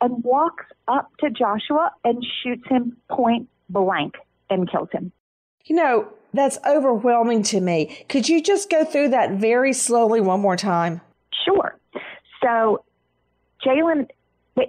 and 0.00 0.22
walks 0.22 0.66
up 0.88 1.10
to 1.20 1.30
Joshua 1.30 1.90
and 2.04 2.24
shoots 2.42 2.66
him 2.68 2.96
point 3.08 3.48
blank 3.68 4.14
and 4.50 4.70
kills 4.70 4.88
him. 4.92 5.12
You 5.64 5.76
know, 5.76 6.08
that's 6.34 6.58
overwhelming 6.66 7.42
to 7.44 7.60
me. 7.60 8.04
Could 8.08 8.28
you 8.28 8.42
just 8.42 8.68
go 8.68 8.84
through 8.84 9.08
that 9.10 9.32
very 9.32 9.72
slowly 9.72 10.20
one 10.20 10.40
more 10.40 10.56
time? 10.56 11.00
Sure. 11.44 11.76
So 12.42 12.84
Jalen 13.64 14.08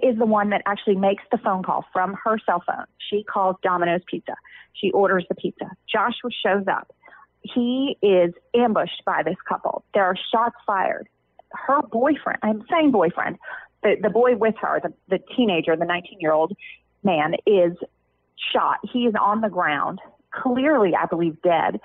is 0.02 0.18
the 0.18 0.26
one 0.26 0.50
that 0.50 0.62
actually 0.66 0.96
makes 0.96 1.22
the 1.30 1.38
phone 1.38 1.62
call 1.62 1.84
from 1.92 2.16
her 2.24 2.38
cell 2.44 2.62
phone. 2.66 2.86
She 3.10 3.22
calls 3.22 3.56
Domino's 3.62 4.02
Pizza. 4.10 4.34
She 4.72 4.90
orders 4.90 5.24
the 5.28 5.34
pizza. 5.34 5.70
Joshua 5.90 6.30
shows 6.44 6.66
up. 6.66 6.92
He 7.42 7.96
is 8.02 8.34
ambushed 8.54 9.02
by 9.04 9.22
this 9.22 9.36
couple. 9.48 9.84
There 9.94 10.04
are 10.04 10.16
shots 10.32 10.56
fired. 10.66 11.08
Her 11.52 11.80
boyfriend, 11.82 12.40
I'm 12.42 12.64
saying 12.70 12.90
boyfriend, 12.90 13.38
the, 13.82 13.96
the 14.02 14.10
boy 14.10 14.36
with 14.36 14.56
her, 14.60 14.80
the, 14.82 14.92
the 15.08 15.22
teenager, 15.36 15.76
the 15.76 15.84
19 15.84 16.20
year 16.20 16.32
old 16.32 16.56
man, 17.04 17.34
is 17.46 17.72
shot. 18.52 18.78
He 18.92 19.06
is 19.06 19.14
on 19.20 19.40
the 19.40 19.48
ground, 19.48 20.00
clearly, 20.32 20.92
I 21.00 21.06
believe, 21.06 21.40
dead. 21.42 21.80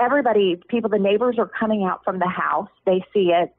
Everybody, 0.00 0.62
people, 0.68 0.88
the 0.88 0.98
neighbors 0.98 1.36
are 1.38 1.48
coming 1.48 1.84
out 1.84 2.04
from 2.04 2.18
the 2.18 2.28
house. 2.28 2.70
They 2.86 3.04
see 3.12 3.32
it. 3.32 3.52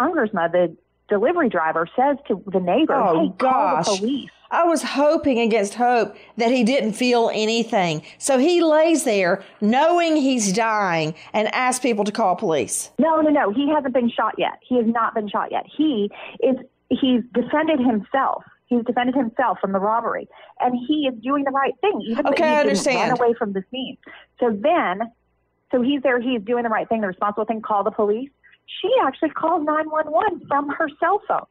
Ungersma, 0.00 0.50
the 0.50 0.76
delivery 1.08 1.48
driver, 1.48 1.88
says 1.96 2.16
to 2.28 2.42
the 2.46 2.60
neighbor, 2.60 2.94
Oh, 2.94 3.20
hey, 3.28 3.32
call 3.38 3.76
the 3.78 3.82
police. 3.98 4.30
I 4.50 4.64
was 4.64 4.82
hoping 4.82 5.40
against 5.40 5.74
hope 5.74 6.14
that 6.36 6.50
he 6.52 6.62
didn't 6.62 6.92
feel 6.92 7.28
anything. 7.34 8.02
So 8.18 8.38
he 8.38 8.62
lays 8.62 9.02
there 9.04 9.42
knowing 9.60 10.14
he's 10.16 10.52
dying 10.52 11.14
and 11.32 11.52
asks 11.52 11.82
people 11.82 12.04
to 12.04 12.12
call 12.12 12.36
police. 12.36 12.90
No, 13.00 13.20
no, 13.20 13.30
no. 13.30 13.50
He 13.50 13.68
hasn't 13.68 13.94
been 13.94 14.08
shot 14.10 14.34
yet. 14.38 14.60
He 14.62 14.76
has 14.76 14.86
not 14.86 15.12
been 15.14 15.28
shot 15.28 15.50
yet. 15.50 15.64
He 15.76 16.10
is 16.40 16.56
he's 16.88 17.22
defended 17.32 17.80
himself. 17.80 18.44
He's 18.66 18.84
defended 18.84 19.14
himself 19.16 19.58
from 19.60 19.72
the 19.72 19.78
robbery, 19.80 20.28
and 20.60 20.74
he 20.88 21.06
is 21.12 21.14
doing 21.22 21.44
the 21.44 21.50
right 21.50 21.74
thing, 21.80 22.00
even 22.06 22.26
Okay, 22.28 22.44
he 22.48 22.54
I 22.54 22.60
understand. 22.60 23.10
run 23.10 23.20
away 23.20 23.34
from 23.34 23.52
the 23.52 23.62
scene. 23.70 23.98
So 24.40 24.50
then, 24.50 25.02
so 25.70 25.82
he's 25.82 26.00
there. 26.02 26.20
He's 26.20 26.40
doing 26.42 26.62
the 26.62 26.70
right 26.70 26.88
thing, 26.88 27.00
the 27.02 27.06
responsible 27.08 27.44
thing. 27.44 27.60
Call 27.60 27.82
the 27.84 27.90
police. 27.90 28.30
She 28.66 28.90
actually 29.02 29.30
calls 29.30 29.64
nine 29.64 29.90
one 29.90 30.10
one 30.10 30.46
from 30.46 30.68
her 30.70 30.88
cell 31.00 31.20
phone. 31.26 31.46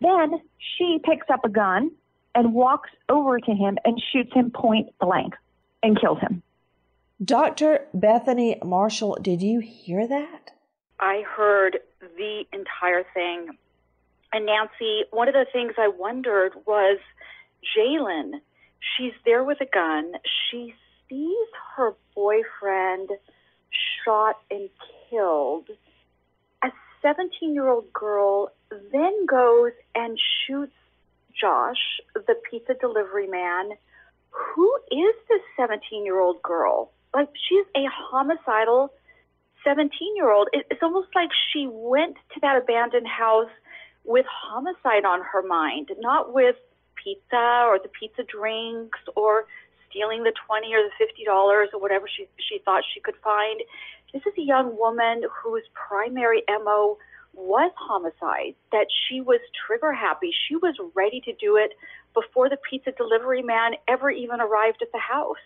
Then 0.00 0.40
she 0.58 1.00
picks 1.04 1.28
up 1.30 1.44
a 1.44 1.48
gun 1.48 1.90
and 2.34 2.54
walks 2.54 2.90
over 3.08 3.38
to 3.38 3.52
him 3.52 3.78
and 3.84 4.02
shoots 4.12 4.32
him 4.32 4.50
point 4.50 4.90
blank 5.00 5.34
and 5.82 6.00
kills 6.00 6.18
him. 6.20 6.42
Dr. 7.24 7.86
Bethany 7.94 8.58
Marshall, 8.64 9.18
did 9.22 9.40
you 9.40 9.60
hear 9.60 10.06
that? 10.06 10.50
I 10.98 11.22
heard 11.22 11.78
the 12.16 12.44
entire 12.52 13.04
thing. 13.14 13.50
And 14.32 14.46
Nancy, 14.46 15.04
one 15.10 15.28
of 15.28 15.34
the 15.34 15.46
things 15.52 15.74
I 15.78 15.88
wondered 15.88 16.52
was 16.66 16.98
Jalen. 17.76 18.40
She's 18.96 19.12
there 19.24 19.44
with 19.44 19.60
a 19.60 19.66
gun. 19.66 20.12
She 20.50 20.74
sees 21.08 21.48
her 21.76 21.94
boyfriend 22.14 23.10
shot 24.04 24.38
and 24.50 24.68
killed. 25.08 25.68
A 27.04 27.08
17 27.08 27.52
year 27.52 27.68
old 27.68 27.92
girl 27.92 28.50
then 28.70 29.26
goes 29.26 29.72
and 29.94 30.18
shoots 30.46 30.72
Josh, 31.38 32.00
the 32.14 32.34
pizza 32.50 32.74
delivery 32.80 33.26
man. 33.26 33.70
Who 34.30 34.74
is 34.90 35.14
this 35.28 35.40
17 35.56 36.04
year 36.04 36.18
old 36.18 36.42
girl? 36.42 36.92
Like, 37.12 37.28
she's 37.48 37.66
a 37.76 37.84
homicidal 37.90 38.90
17 39.64 39.90
year 40.16 40.30
old. 40.30 40.48
It's 40.52 40.82
almost 40.82 41.08
like 41.14 41.28
she 41.52 41.66
went 41.70 42.16
to 42.34 42.40
that 42.40 42.56
abandoned 42.56 43.06
house 43.06 43.50
with 44.04 44.26
homicide 44.26 45.04
on 45.04 45.20
her 45.20 45.42
mind, 45.42 45.90
not 45.98 46.32
with 46.32 46.56
pizza 47.02 47.66
or 47.68 47.78
the 47.82 47.88
pizza 47.88 48.22
drinks 48.22 48.98
or 49.14 49.44
stealing 49.90 50.24
the 50.24 50.32
20 50.46 50.74
or 50.74 50.82
the 50.82 51.06
50 51.06 51.24
dollars 51.24 51.68
or 51.72 51.80
whatever 51.80 52.06
she 52.08 52.26
she 52.38 52.58
thought 52.64 52.82
she 52.94 53.00
could 53.00 53.16
find. 53.22 53.60
This 54.14 54.22
is 54.26 54.38
a 54.38 54.42
young 54.42 54.78
woman 54.78 55.22
whose 55.42 55.64
primary 55.74 56.44
MO 56.48 56.96
was 57.32 57.72
homicide, 57.76 58.54
that 58.70 58.86
she 59.08 59.20
was 59.20 59.40
trigger 59.66 59.92
happy. 59.92 60.30
She 60.48 60.54
was 60.54 60.76
ready 60.94 61.20
to 61.24 61.32
do 61.34 61.56
it 61.56 61.72
before 62.14 62.48
the 62.48 62.56
pizza 62.70 62.92
delivery 62.92 63.42
man 63.42 63.72
ever 63.88 64.10
even 64.10 64.40
arrived 64.40 64.82
at 64.82 64.92
the 64.92 65.00
house. 65.00 65.36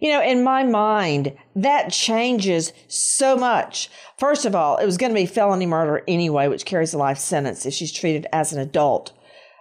You 0.00 0.10
know, 0.10 0.22
in 0.22 0.44
my 0.44 0.64
mind, 0.64 1.34
that 1.56 1.92
changes 1.92 2.74
so 2.88 3.36
much. 3.36 3.88
First 4.18 4.44
of 4.44 4.54
all, 4.54 4.76
it 4.76 4.84
was 4.84 4.98
going 4.98 5.12
to 5.12 5.18
be 5.18 5.24
felony 5.24 5.64
murder 5.64 6.02
anyway, 6.06 6.48
which 6.48 6.66
carries 6.66 6.92
a 6.92 6.98
life 6.98 7.18
sentence 7.18 7.64
if 7.64 7.72
she's 7.72 7.92
treated 7.92 8.26
as 8.34 8.52
an 8.52 8.60
adult, 8.60 9.12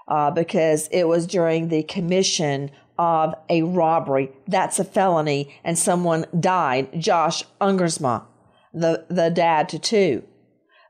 uh, 0.10 0.32
because 0.32 0.90
it 0.92 1.08
was 1.08 1.28
during 1.28 1.70
the 1.70 1.84
commission 1.84 2.72
of 2.98 3.36
a 3.50 3.62
robbery. 3.64 4.32
That's 4.50 4.80
a 4.80 4.84
felony, 4.84 5.58
and 5.64 5.80
someone 5.80 6.26
died. 6.38 7.02
Josh 7.02 7.44
Ungersma, 7.62 8.26
the 8.74 9.06
the 9.10 9.30
dad 9.30 9.70
to 9.70 9.80
two. 9.80 10.24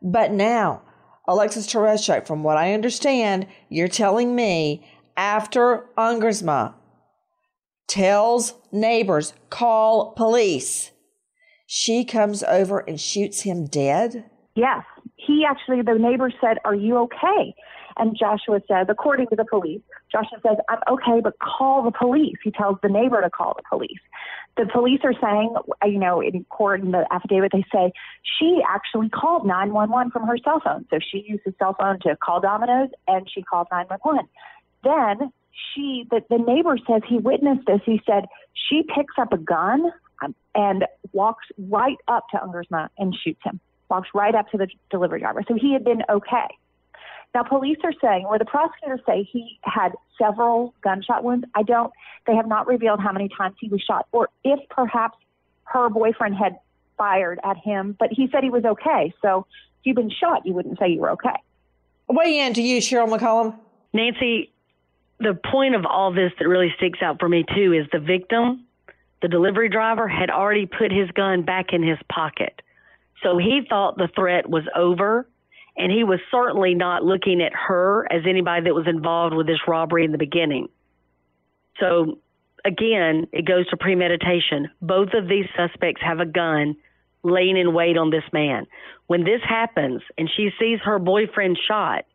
But 0.02 0.32
now, 0.32 0.82
Alexis 1.28 1.68
Tereszcuk, 1.68 2.26
from 2.26 2.44
what 2.44 2.58
I 2.58 2.74
understand, 2.74 3.48
you're 3.70 3.88
telling 3.88 4.36
me 4.36 4.86
after 5.18 5.86
Ungersma 5.98 6.74
tells 7.90 8.54
neighbors, 8.72 9.34
call 9.50 10.14
police. 10.14 10.92
She 11.68 12.06
comes 12.06 12.42
over 12.44 12.80
and 12.80 13.00
shoots 13.00 13.42
him 13.42 13.66
dead? 13.66 14.30
Yes. 14.56 14.84
He 15.18 15.46
actually, 15.48 15.82
the 15.82 16.00
neighbor 16.00 16.32
said, 16.42 16.58
Are 16.66 16.74
you 16.74 16.98
okay? 16.98 17.54
And 17.98 18.16
Joshua 18.18 18.62
says, 18.68 18.88
according 18.88 19.28
to 19.28 19.36
the 19.36 19.44
police, 19.44 19.82
Joshua 20.12 20.40
says, 20.42 20.58
I'm 20.70 20.80
okay, 20.90 21.20
but 21.22 21.34
call 21.40 21.84
the 21.84 21.92
police. 21.92 22.38
He 22.44 22.52
tells 22.52 22.78
the 22.82 22.88
neighbor 22.88 23.22
to 23.22 23.30
call 23.30 23.54
the 23.58 23.64
police. 23.70 24.00
The 24.60 24.66
police 24.66 25.00
are 25.06 25.14
saying, 25.22 25.56
you 25.86 26.00
know, 26.00 26.20
in 26.20 26.44
court 26.50 26.82
in 26.82 26.92
the 26.92 27.06
affidavit, 27.12 27.54
they 27.54 27.64
say 27.74 27.94
she 28.38 28.62
actually 28.68 29.08
called 29.08 29.48
911 29.48 30.12
from 30.12 30.28
her 30.28 30.38
cell 30.38 30.60
phone. 30.62 30.86
So 30.90 31.00
she 31.00 31.24
used 31.26 31.44
the 31.46 31.54
cell 31.58 31.78
phone 31.80 31.98
to 32.02 32.18
call 32.18 32.42
Domino's 32.42 32.90
and 33.08 33.26
she 33.34 33.42
called 33.42 33.68
911. 33.72 34.28
Then 34.84 35.32
she, 35.74 36.06
the, 36.12 36.20
the 36.30 36.40
neighbor 36.40 36.78
says 36.86 37.04
he 37.08 37.20
witnessed 37.20 37.68
this. 37.68 37.80
He 37.86 38.02
said 38.06 38.26
she 38.54 38.84
picks 38.84 39.14
up 39.18 39.32
a 39.32 39.38
gun 39.38 39.94
um, 40.22 40.36
and 40.54 40.86
walks 41.14 41.46
right 41.58 41.98
up 42.10 42.26
to 42.32 42.38
Ungersma 42.38 42.90
and 42.98 43.16
shoots 43.16 43.40
him, 43.46 43.62
walks 43.90 44.10
right 44.14 44.36
up 44.36 44.50
to 44.50 44.58
the 44.58 44.68
delivery 44.90 45.22
driver. 45.22 45.42
So 45.48 45.54
he 45.54 45.72
had 45.72 45.86
been 45.86 46.04
okay. 46.10 46.50
Now, 47.36 47.44
police 47.44 47.78
are 47.84 47.94
saying, 48.02 48.26
or 48.26 48.40
the 48.40 48.46
prosecutors 48.46 49.02
say, 49.06 49.28
he 49.32 49.60
had 49.64 49.90
several 50.18 50.74
gunshot 50.82 51.24
wounds. 51.24 51.46
I 51.54 51.64
don't, 51.64 51.94
they 52.26 52.36
have 52.36 52.48
not 52.48 52.68
revealed 52.68 53.00
how 53.00 53.12
many 53.12 53.30
times 53.30 53.56
he 53.60 53.70
was 53.70 53.82
shot, 53.82 54.08
or 54.12 54.30
if 54.44 54.60
perhaps 54.70 55.18
her 55.66 55.90
boyfriend 55.90 56.36
had 56.36 56.58
fired 56.98 57.40
at 57.44 57.58
him, 57.58 57.96
but 58.00 58.10
he 58.12 58.28
said 58.32 58.44
he 58.44 58.50
was 58.50 58.66
okay. 58.66 59.14
So 59.22 59.46
if 59.80 59.86
you've 59.86 59.96
been 59.96 60.10
shot, 60.10 60.46
you 60.46 60.54
wouldn't 60.54 60.80
say 60.80 60.90
you 60.90 61.02
were 61.02 61.12
okay. 61.12 61.36
Weigh 62.08 62.40
in 62.40 62.54
to 62.56 62.62
you, 62.62 62.82
Cheryl 62.82 63.08
McCollum. 63.08 63.56
Nancy, 63.94 64.52
the 65.20 65.40
point 65.52 65.76
of 65.76 65.86
all 65.86 66.12
this 66.12 66.32
that 66.40 66.48
really 66.48 66.74
sticks 66.78 67.00
out 67.02 67.20
for 67.20 67.30
me 67.30 67.46
too 67.56 67.74
is 67.74 67.88
the 67.92 68.00
victim, 68.00 68.66
the 69.22 69.28
delivery 69.28 69.70
driver, 69.70 70.08
had 70.08 70.30
already 70.30 70.66
put 70.66 70.92
his 70.92 71.10
gun 71.12 71.44
back 71.44 71.68
in 71.74 71.84
his 71.84 71.98
pocket. 72.12 72.62
So 73.22 73.38
he 73.38 73.62
thought 73.70 73.98
the 73.98 74.10
threat 74.16 74.50
was 74.50 74.64
over, 74.76 75.28
and 75.80 75.92
he 75.92 76.04
was 76.04 76.20
certainly 76.30 76.76
not 76.76 77.06
looking 77.06 77.42
at 77.42 77.54
her 77.54 78.06
as 78.12 78.24
anybody 78.28 78.66
that 78.66 78.76
was 78.76 78.86
involved 78.86 79.34
with 79.34 79.48
this 79.48 79.62
robbery 79.66 80.04
in 80.04 80.12
the 80.12 80.18
beginning. 80.18 80.68
So 81.80 82.20
again, 82.66 83.28
it 83.32 83.46
goes 83.46 83.68
to 83.70 83.78
premeditation. 83.78 84.70
Both 84.82 85.14
of 85.14 85.30
these 85.30 85.46
suspects 85.56 86.02
have 86.04 86.20
a 86.20 86.26
gun 86.26 86.76
laying 87.24 87.58
in 87.58 87.74
wait 87.74 87.98
on 87.98 88.10
this 88.10 88.26
man. 88.34 88.68
When 89.08 89.24
this 89.24 89.42
happens 89.48 90.02
and 90.18 90.30
she 90.36 90.50
sees 90.60 90.80
her 90.84 91.00
boyfriend 91.00 91.58
shot, 91.66 92.06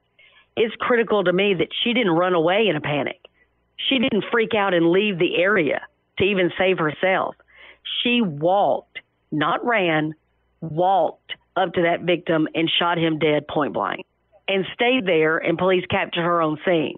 it's 0.57 0.75
critical 0.79 1.25
to 1.25 1.33
me 1.33 1.55
that 1.55 1.69
she 1.83 1.95
didn't 1.95 2.13
run 2.13 2.35
away 2.35 2.67
in 2.69 2.77
a 2.77 2.83
panic. 2.83 3.21
She 3.89 3.99
didn't 3.99 4.27
freak 4.31 4.55
out 4.55 4.75
and 4.75 4.91
leave 4.91 5.19
the 5.19 5.37
area 5.37 5.81
to 6.19 6.25
even 6.25 6.53
save 6.59 6.79
herself. 6.79 7.35
She 8.03 8.21
walked, 8.21 8.99
not 9.33 9.65
ran, 9.65 10.15
walked 10.61 11.33
up 11.57 11.73
to 11.75 11.83
that 11.83 12.03
victim 12.03 12.49
and 12.55 12.71
shot 12.79 12.99
him 12.99 13.19
dead 13.19 13.47
point 13.49 13.73
blank 13.73 14.07
and 14.49 14.65
stayed 14.75 15.07
there 15.07 15.39
and 15.39 15.59
police 15.59 15.85
captured 15.91 16.23
her 16.23 16.43
on 16.43 16.59
scene. 16.65 16.97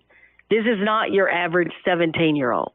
This 0.50 0.64
is 0.64 0.78
not 0.80 1.12
your 1.12 1.30
average 1.30 1.72
17 1.84 2.36
year 2.36 2.52
old. 2.52 2.72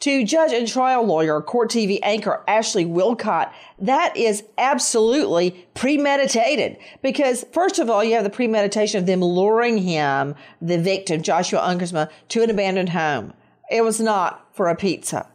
To 0.00 0.24
judge 0.24 0.52
and 0.52 0.68
trial 0.68 1.06
lawyer, 1.06 1.40
court 1.40 1.70
TV 1.70 1.98
anchor 2.02 2.44
Ashley 2.46 2.84
Wilcott, 2.84 3.52
that 3.78 4.16
is 4.16 4.42
absolutely 4.58 5.66
premeditated. 5.74 6.76
Because, 7.00 7.46
first 7.52 7.78
of 7.78 7.88
all, 7.88 8.04
you 8.04 8.14
have 8.14 8.24
the 8.24 8.28
premeditation 8.28 8.98
of 8.98 9.06
them 9.06 9.22
luring 9.22 9.78
him, 9.78 10.34
the 10.60 10.78
victim, 10.78 11.22
Joshua 11.22 11.60
Ungersma, 11.60 12.10
to 12.30 12.42
an 12.42 12.50
abandoned 12.50 12.90
home. 12.90 13.32
It 13.70 13.82
was 13.82 13.98
not 13.98 14.46
for 14.54 14.68
a 14.68 14.76
pizza. 14.76 15.26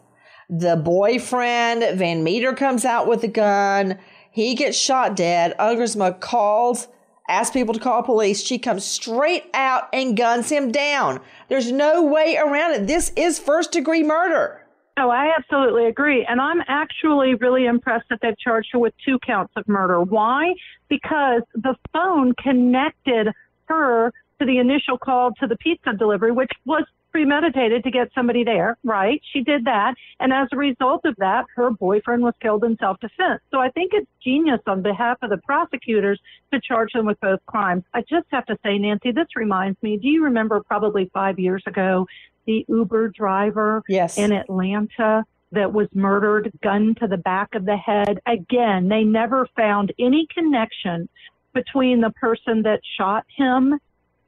The 0.49 0.75
boyfriend, 0.75 1.97
Van 1.97 2.23
Meter, 2.23 2.53
comes 2.53 2.85
out 2.85 3.07
with 3.07 3.23
a 3.23 3.27
gun. 3.27 3.97
He 4.31 4.55
gets 4.55 4.77
shot 4.77 5.15
dead. 5.15 5.55
Ungersma 5.57 6.19
calls, 6.19 6.87
asks 7.27 7.53
people 7.53 7.73
to 7.73 7.79
call 7.79 8.03
police. 8.03 8.43
She 8.43 8.59
comes 8.59 8.85
straight 8.85 9.45
out 9.53 9.89
and 9.93 10.15
guns 10.15 10.49
him 10.49 10.71
down. 10.71 11.21
There's 11.47 11.71
no 11.71 12.03
way 12.03 12.37
around 12.37 12.73
it. 12.73 12.87
This 12.87 13.11
is 13.15 13.39
first 13.39 13.71
degree 13.71 14.03
murder. 14.03 14.65
No, 14.97 15.09
I 15.09 15.31
absolutely 15.37 15.85
agree. 15.85 16.25
And 16.27 16.41
I'm 16.41 16.61
actually 16.67 17.33
really 17.35 17.65
impressed 17.65 18.09
that 18.09 18.19
they've 18.21 18.37
charged 18.37 18.69
her 18.73 18.79
with 18.79 18.93
two 19.05 19.17
counts 19.19 19.53
of 19.55 19.65
murder. 19.67 20.01
Why? 20.01 20.53
Because 20.89 21.41
the 21.53 21.75
phone 21.93 22.33
connected 22.33 23.29
her 23.65 24.11
to 24.39 24.45
the 24.45 24.57
initial 24.57 24.97
call 24.97 25.31
to 25.39 25.47
the 25.47 25.55
pizza 25.57 25.93
delivery, 25.93 26.31
which 26.31 26.51
was 26.65 26.83
premeditated 27.11 27.83
to 27.83 27.91
get 27.91 28.09
somebody 28.13 28.43
there, 28.43 28.77
right? 28.83 29.21
She 29.33 29.41
did 29.41 29.65
that. 29.65 29.95
And 30.19 30.31
as 30.33 30.47
a 30.51 30.57
result 30.57 31.01
of 31.05 31.15
that, 31.17 31.45
her 31.55 31.71
boyfriend 31.71 32.23
was 32.23 32.33
killed 32.41 32.63
in 32.63 32.77
self 32.77 32.99
defense. 32.99 33.41
So 33.51 33.59
I 33.59 33.69
think 33.69 33.91
it's 33.93 34.09
genius 34.23 34.59
on 34.67 34.81
behalf 34.81 35.17
of 35.21 35.29
the 35.29 35.37
prosecutors 35.37 36.19
to 36.53 36.59
charge 36.61 36.93
them 36.93 37.05
with 37.05 37.19
both 37.19 37.39
crimes. 37.45 37.83
I 37.93 38.01
just 38.01 38.27
have 38.31 38.45
to 38.47 38.57
say, 38.63 38.77
Nancy, 38.77 39.11
this 39.11 39.27
reminds 39.35 39.81
me, 39.81 39.97
do 39.97 40.07
you 40.07 40.23
remember 40.23 40.61
probably 40.61 41.09
five 41.13 41.39
years 41.39 41.63
ago, 41.65 42.05
the 42.45 42.65
Uber 42.67 43.09
driver 43.09 43.83
yes. 43.87 44.17
in 44.17 44.31
Atlanta 44.31 45.23
that 45.51 45.73
was 45.73 45.87
murdered, 45.93 46.51
gunned 46.63 46.97
to 46.97 47.07
the 47.07 47.17
back 47.17 47.55
of 47.55 47.65
the 47.65 47.77
head? 47.77 48.19
Again, 48.25 48.87
they 48.87 49.03
never 49.03 49.47
found 49.55 49.93
any 49.99 50.27
connection 50.33 51.09
between 51.53 52.01
the 52.01 52.11
person 52.11 52.61
that 52.63 52.79
shot 52.97 53.25
him 53.35 53.79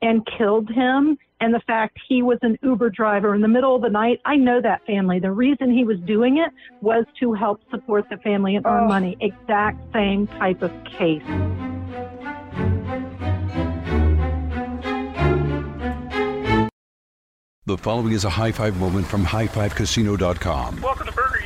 and 0.02 0.28
killed 0.38 0.70
him 0.70 1.18
and 1.40 1.54
the 1.54 1.62
fact 1.62 1.98
he 2.08 2.22
was 2.22 2.38
an 2.42 2.58
Uber 2.62 2.90
driver 2.92 3.36
in 3.36 3.42
the 3.42 3.48
middle 3.48 3.76
of 3.76 3.82
the 3.82 3.90
night. 3.90 4.20
I 4.26 4.36
know 4.36 4.62
that 4.62 4.86
family. 4.86 5.20
The 5.20 5.32
reason 5.32 5.72
he 5.72 5.84
was 5.84 6.00
doing 6.06 6.38
it 6.38 6.52
was 6.82 7.06
to 7.20 7.34
help 7.34 7.62
support 7.72 8.06
the 8.10 8.18
family 8.18 8.56
and 8.56 8.66
earn 8.66 8.84
oh. 8.84 8.88
money. 8.88 9.18
Exact 9.20 9.80
same 9.92 10.28
type 10.28 10.62
of 10.62 10.72
case. 10.86 11.24
The 17.68 17.78
following 17.78 18.12
is 18.14 18.26
a 18.26 18.30
high 18.30 18.52
five 18.52 18.78
moment 18.80 19.08
from 19.08 19.24
highfivecasino.com. 19.24 20.82
Welcome 20.82 21.11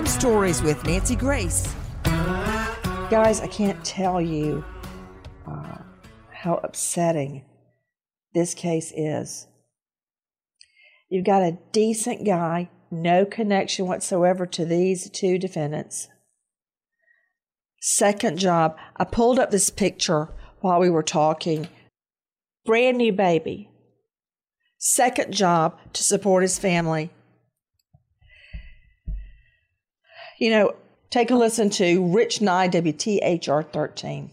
Crime 0.00 0.18
Stories 0.18 0.62
with 0.62 0.82
Nancy 0.86 1.14
Grace. 1.14 1.74
Guys, 2.04 3.42
I 3.42 3.48
can't 3.48 3.84
tell 3.84 4.18
you 4.18 4.64
uh, 5.46 5.76
how 6.32 6.54
upsetting 6.64 7.44
this 8.32 8.54
case 8.54 8.94
is. 8.96 9.46
You've 11.10 11.26
got 11.26 11.42
a 11.42 11.58
decent 11.72 12.24
guy, 12.24 12.70
no 12.90 13.26
connection 13.26 13.88
whatsoever 13.88 14.46
to 14.46 14.64
these 14.64 15.10
two 15.10 15.36
defendants. 15.36 16.08
Second 17.82 18.38
job, 18.38 18.78
I 18.96 19.04
pulled 19.04 19.38
up 19.38 19.50
this 19.50 19.68
picture 19.68 20.30
while 20.60 20.80
we 20.80 20.88
were 20.88 21.02
talking. 21.02 21.68
Brand 22.64 22.96
new 22.96 23.12
baby. 23.12 23.68
Second 24.78 25.34
job 25.34 25.78
to 25.92 26.02
support 26.02 26.42
his 26.42 26.58
family. 26.58 27.10
You 30.40 30.48
know, 30.48 30.74
take 31.10 31.30
a 31.30 31.34
listen 31.34 31.68
to 31.70 32.06
Rich 32.06 32.40
Nye, 32.40 32.66
WTHR 32.66 33.70
13. 33.70 34.30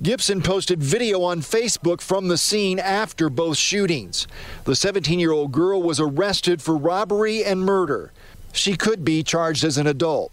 Gibson 0.00 0.40
posted 0.40 0.80
video 0.80 1.22
on 1.22 1.40
Facebook 1.40 2.00
from 2.00 2.28
the 2.28 2.38
scene 2.38 2.78
after 2.78 3.28
both 3.28 3.56
shootings. 3.56 4.28
The 4.64 4.76
17 4.76 5.18
year 5.18 5.32
old 5.32 5.50
girl 5.50 5.82
was 5.82 5.98
arrested 5.98 6.62
for 6.62 6.76
robbery 6.76 7.42
and 7.42 7.62
murder. 7.62 8.12
She 8.52 8.76
could 8.76 9.04
be 9.04 9.24
charged 9.24 9.64
as 9.64 9.76
an 9.76 9.88
adult. 9.88 10.30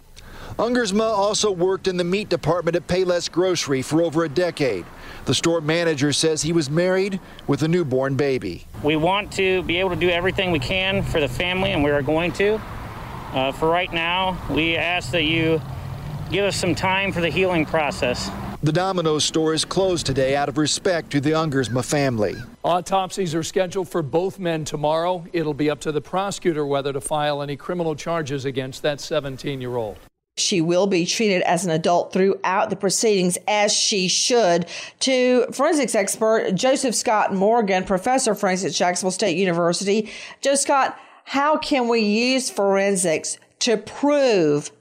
Ungersma 0.58 1.10
also 1.10 1.50
worked 1.50 1.88
in 1.88 1.98
the 1.98 2.04
meat 2.04 2.30
department 2.30 2.76
at 2.76 2.86
Payless 2.88 3.32
Grocery 3.32 3.82
for 3.82 4.02
over 4.02 4.26
a 4.26 4.30
decade. 4.30 4.86
The 5.26 5.34
store 5.34 5.62
manager 5.62 6.12
says 6.14 6.42
he 6.42 6.54
was 6.54 6.70
married 6.70 7.20
with 7.48 7.64
a 7.64 7.68
newborn 7.68 8.16
baby. 8.16 8.66
We 8.84 8.96
want 8.96 9.32
to 9.34 9.64
be 9.64 9.78
able 9.78 9.92
to 9.92 9.96
do 9.96 10.10
everything 10.10 10.52
we 10.52 10.60
can 10.60 11.04
for 11.04 11.20
the 11.20 11.28
family, 11.28 11.72
and 11.72 11.84
we 11.84 11.92
are 11.92 12.02
going 12.02 12.32
to. 12.34 12.62
Uh, 13.34 13.52
for 13.54 13.70
right 13.70 13.92
now, 13.94 14.38
we 14.50 14.76
ask 14.76 15.12
that 15.12 15.24
you 15.24 15.62
give 16.32 16.46
us 16.46 16.56
some 16.56 16.76
time 16.76 17.12
for 17.12 17.22
the 17.22 17.30
healing 17.30 17.66
process. 17.66 18.30
The 18.62 18.72
Domino's 18.72 19.24
store 19.24 19.56
is 19.56 19.66
closed 19.66 20.06
today 20.06 20.36
out 20.36 20.48
of 20.48 20.58
respect 20.58 21.12
to 21.12 21.22
the 21.22 21.32
Ungersma 21.32 21.84
family. 21.84 22.36
Autopsies 22.64 23.34
are 23.34 23.42
scheduled 23.42 23.90
for 23.90 24.04
both 24.04 24.38
men 24.38 24.66
tomorrow. 24.66 25.26
It'll 25.34 25.56
be 25.56 25.70
up 25.70 25.80
to 25.82 25.92
the 25.92 26.02
prosecutor 26.02 26.66
whether 26.66 26.94
to 26.94 27.02
file 27.02 27.42
any 27.42 27.56
criminal 27.56 27.96
charges 27.96 28.46
against 28.46 28.84
that 28.84 29.02
17 29.02 29.62
year 29.62 29.78
old. 29.78 29.98
She 30.38 30.62
will 30.62 30.88
be 30.88 31.06
treated 31.06 31.41
as 31.44 31.65
an 31.65 31.72
adult 31.72 32.13
throughout 32.13 32.70
the 32.70 32.76
proceedings, 32.76 33.38
as 33.48 33.74
she 33.74 34.08
should. 34.08 34.65
To 35.02 35.46
forensics 35.52 35.94
expert 35.94 36.54
Joseph 36.56 36.96
Scott 36.96 37.34
Morgan, 37.34 37.84
professor 37.84 38.32
of 38.32 38.39
forensics 38.39 38.74
at 38.74 38.78
Jacksonville 38.78 39.12
State 39.12 39.38
University. 39.38 40.10
Joe 40.39 40.56
Scott, 40.56 40.98
how 41.26 41.58
can 41.58 41.88
we 41.88 42.00
use 42.00 42.50
forensics 42.50 43.38
to 43.60 43.78
prove 43.78 44.72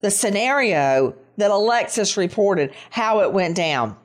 the 0.00 0.10
scenario 0.10 1.14
that 1.36 1.50
Alexis 1.50 2.16
reported, 2.16 2.72
how 2.90 3.20
it 3.20 3.32
went 3.32 3.56
down? 3.56 3.96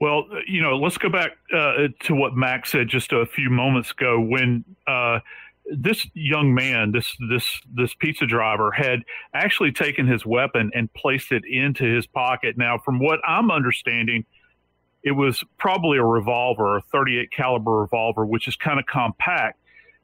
Well, 0.00 0.26
you 0.46 0.60
know, 0.60 0.76
let's 0.76 0.98
go 0.98 1.08
back 1.08 1.32
uh, 1.54 1.88
to 2.00 2.14
what 2.14 2.34
Max 2.34 2.72
said 2.72 2.88
just 2.88 3.12
a 3.12 3.26
few 3.26 3.50
moments 3.50 3.92
ago 3.92 4.20
when 4.20 4.64
uh, 4.86 5.20
this 5.66 6.06
young 6.14 6.54
man, 6.54 6.92
this 6.92 7.16
this 7.30 7.60
this 7.72 7.94
pizza 7.94 8.26
driver, 8.26 8.70
had 8.70 9.00
actually 9.32 9.72
taken 9.72 10.06
his 10.06 10.26
weapon 10.26 10.70
and 10.74 10.92
placed 10.92 11.32
it 11.32 11.44
into 11.46 11.84
his 11.84 12.06
pocket. 12.06 12.56
Now, 12.56 12.78
from 12.78 12.98
what 12.98 13.20
I'm 13.26 13.50
understanding, 13.50 14.24
it 15.02 15.12
was 15.12 15.42
probably 15.58 15.98
a 15.98 16.04
revolver, 16.04 16.76
a 16.76 16.82
38 16.82 17.30
caliber 17.30 17.80
revolver, 17.80 18.24
which 18.24 18.48
is 18.48 18.56
kind 18.56 18.78
of 18.78 18.86
compact. 18.86 19.58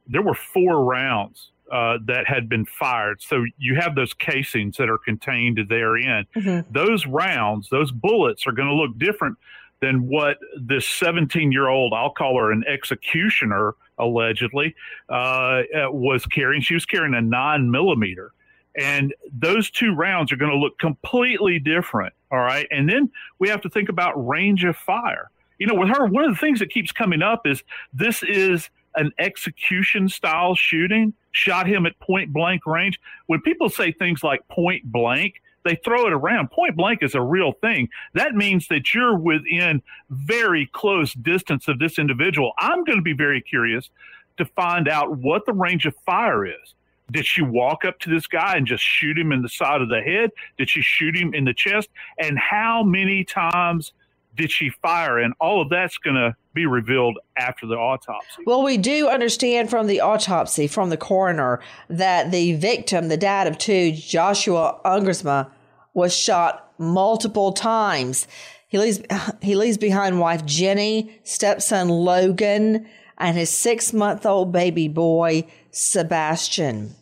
There 0.07 0.21
were 0.21 0.33
four 0.33 0.83
rounds 0.83 1.51
uh, 1.71 1.97
that 2.05 2.27
had 2.27 2.49
been 2.49 2.65
fired. 2.65 3.21
So 3.21 3.45
you 3.57 3.75
have 3.75 3.95
those 3.95 4.13
casings 4.13 4.77
that 4.77 4.89
are 4.89 4.97
contained 4.97 5.59
therein. 5.69 6.25
Mm-hmm. 6.35 6.71
Those 6.71 7.07
rounds, 7.07 7.69
those 7.69 7.91
bullets 7.91 8.45
are 8.45 8.51
going 8.51 8.67
to 8.67 8.75
look 8.75 8.97
different 8.97 9.37
than 9.81 10.07
what 10.07 10.37
this 10.59 10.85
17 10.87 11.51
year 11.51 11.67
old, 11.67 11.93
I'll 11.93 12.11
call 12.11 12.37
her 12.37 12.51
an 12.51 12.63
executioner, 12.67 13.73
allegedly, 14.01 14.75
uh, 15.09 15.13
uh, 15.13 15.61
was 15.91 16.25
carrying. 16.25 16.61
She 16.61 16.73
was 16.73 16.85
carrying 16.85 17.13
a 17.13 17.21
nine 17.21 17.71
millimeter. 17.71 18.33
And 18.75 19.13
those 19.31 19.69
two 19.69 19.93
rounds 19.93 20.31
are 20.31 20.37
going 20.37 20.51
to 20.51 20.57
look 20.57 20.77
completely 20.79 21.59
different. 21.59 22.13
All 22.31 22.39
right. 22.39 22.67
And 22.71 22.89
then 22.89 23.11
we 23.39 23.49
have 23.49 23.61
to 23.61 23.69
think 23.69 23.89
about 23.89 24.13
range 24.27 24.63
of 24.63 24.75
fire. 24.77 25.29
You 25.59 25.67
know, 25.67 25.75
with 25.75 25.89
her, 25.89 26.05
one 26.05 26.23
of 26.23 26.31
the 26.31 26.39
things 26.39 26.59
that 26.59 26.71
keeps 26.71 26.91
coming 26.91 27.21
up 27.21 27.45
is 27.45 27.63
this 27.93 28.23
is 28.23 28.69
an 28.95 29.11
execution 29.19 30.09
style 30.09 30.55
shooting, 30.55 31.13
shot 31.31 31.67
him 31.67 31.85
at 31.85 31.97
point 31.99 32.33
blank 32.33 32.65
range. 32.65 32.99
When 33.27 33.41
people 33.41 33.69
say 33.69 33.91
things 33.91 34.23
like 34.23 34.47
point 34.47 34.83
blank, 34.85 35.35
they 35.63 35.75
throw 35.83 36.07
it 36.07 36.13
around. 36.13 36.51
Point 36.51 36.75
blank 36.75 37.03
is 37.03 37.15
a 37.15 37.21
real 37.21 37.53
thing. 37.53 37.89
That 38.13 38.33
means 38.33 38.67
that 38.69 38.93
you're 38.93 39.17
within 39.17 39.81
very 40.09 40.67
close 40.73 41.13
distance 41.13 41.67
of 41.67 41.79
this 41.79 41.99
individual. 41.99 42.53
I'm 42.59 42.83
going 42.83 42.97
to 42.97 43.03
be 43.03 43.13
very 43.13 43.41
curious 43.41 43.89
to 44.37 44.45
find 44.45 44.87
out 44.87 45.17
what 45.17 45.45
the 45.45 45.53
range 45.53 45.85
of 45.85 45.95
fire 46.05 46.45
is. 46.45 46.75
Did 47.11 47.25
she 47.25 47.41
walk 47.41 47.83
up 47.83 47.99
to 47.99 48.09
this 48.09 48.25
guy 48.25 48.55
and 48.55 48.65
just 48.65 48.83
shoot 48.83 49.17
him 49.17 49.31
in 49.31 49.41
the 49.41 49.49
side 49.49 49.81
of 49.81 49.89
the 49.89 50.01
head? 50.01 50.31
Did 50.57 50.69
she 50.69 50.81
shoot 50.81 51.15
him 51.15 51.33
in 51.33 51.43
the 51.43 51.53
chest? 51.53 51.89
And 52.17 52.39
how 52.39 52.83
many 52.83 53.25
times 53.25 53.91
did 54.35 54.49
she 54.49 54.69
fire? 54.69 55.19
And 55.19 55.33
all 55.39 55.61
of 55.61 55.69
that's 55.69 55.97
going 55.97 56.15
to 56.15 56.35
be 56.53 56.65
revealed 56.65 57.17
after 57.37 57.65
the 57.65 57.75
autopsy. 57.75 58.43
Well, 58.45 58.63
we 58.63 58.77
do 58.77 59.07
understand 59.07 59.69
from 59.69 59.87
the 59.87 60.01
autopsy 60.01 60.67
from 60.67 60.89
the 60.89 60.97
coroner 60.97 61.59
that 61.89 62.31
the 62.31 62.53
victim, 62.53 63.07
the 63.07 63.17
dad 63.17 63.47
of 63.47 63.57
two, 63.57 63.91
Joshua 63.93 64.79
Ungersma, 64.83 65.49
was 65.93 66.15
shot 66.15 66.71
multiple 66.77 67.53
times. 67.53 68.27
He 68.67 68.77
leaves, 68.77 69.01
he 69.41 69.55
leaves 69.55 69.77
behind 69.77 70.19
wife 70.19 70.45
Jenny, 70.45 71.19
stepson 71.23 71.89
Logan, 71.89 72.87
and 73.17 73.37
his 73.37 73.49
six 73.49 73.93
month 73.93 74.25
old 74.25 74.51
baby 74.51 74.87
boy, 74.87 75.45
Sebastian. 75.71 76.95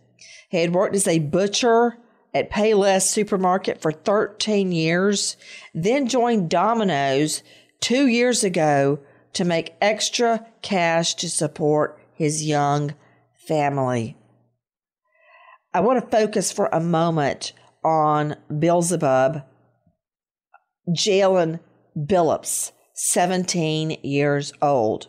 He 0.49 0.57
had 0.57 0.73
worked 0.73 0.95
as 0.95 1.07
a 1.07 1.19
butcher 1.19 1.97
at 2.33 2.51
Payless 2.51 3.03
Supermarket 3.03 3.81
for 3.81 3.91
13 3.91 4.71
years, 4.71 5.37
then 5.73 6.07
joined 6.07 6.49
Domino's 6.49 7.41
two 7.79 8.07
years 8.07 8.43
ago 8.43 8.99
to 9.33 9.45
make 9.45 9.75
extra 9.81 10.45
cash 10.61 11.13
to 11.15 11.29
support 11.29 11.99
his 12.13 12.45
young 12.45 12.93
family. 13.47 14.17
I 15.73 15.81
want 15.81 16.03
to 16.03 16.17
focus 16.17 16.51
for 16.51 16.67
a 16.67 16.79
moment 16.79 17.53
on 17.83 18.35
Beelzebub, 18.57 19.43
Jalen 20.89 21.59
Billups, 21.97 22.71
17 22.95 23.91
years 24.03 24.51
old. 24.61 25.07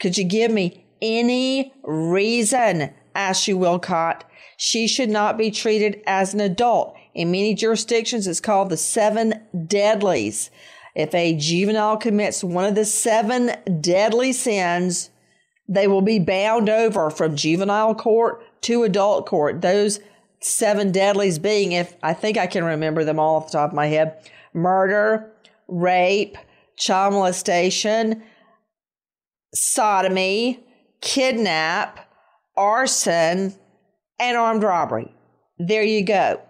Could 0.00 0.18
you 0.18 0.24
give 0.24 0.50
me 0.50 0.84
any 1.00 1.72
reason, 1.84 2.92
Ashley 3.14 3.54
Wilcott, 3.54 4.22
she 4.56 4.86
should 4.86 5.10
not 5.10 5.38
be 5.38 5.50
treated 5.50 6.02
as 6.06 6.34
an 6.34 6.40
adult? 6.40 6.96
In 7.14 7.30
many 7.30 7.54
jurisdictions, 7.54 8.26
it's 8.26 8.40
called 8.40 8.70
the 8.70 8.76
seven 8.76 9.42
deadlies. 9.66 10.50
If 10.94 11.14
a 11.14 11.34
juvenile 11.34 11.96
commits 11.96 12.44
one 12.44 12.64
of 12.64 12.74
the 12.74 12.84
seven 12.84 13.52
deadly 13.80 14.32
sins, 14.32 15.10
they 15.68 15.86
will 15.86 16.02
be 16.02 16.18
bound 16.18 16.68
over 16.68 17.10
from 17.10 17.36
juvenile 17.36 17.94
court 17.94 18.42
to 18.62 18.82
adult 18.82 19.26
court. 19.26 19.62
Those 19.62 20.00
seven 20.40 20.92
deadlies 20.92 21.38
being, 21.38 21.72
if 21.72 21.96
I 22.02 22.14
think 22.14 22.36
I 22.36 22.46
can 22.46 22.64
remember 22.64 23.04
them 23.04 23.18
all 23.18 23.36
off 23.36 23.46
the 23.46 23.58
top 23.58 23.70
of 23.70 23.76
my 23.76 23.86
head 23.86 24.18
murder, 24.52 25.32
rape, 25.66 26.36
child 26.76 27.14
molestation, 27.14 28.22
sodomy, 29.54 30.60
kidnap, 31.00 32.08
arson, 32.56 33.54
and 34.18 34.36
armed 34.36 34.62
robbery. 34.62 35.14
There 35.58 35.82
you 35.82 36.04
go. 36.04 36.40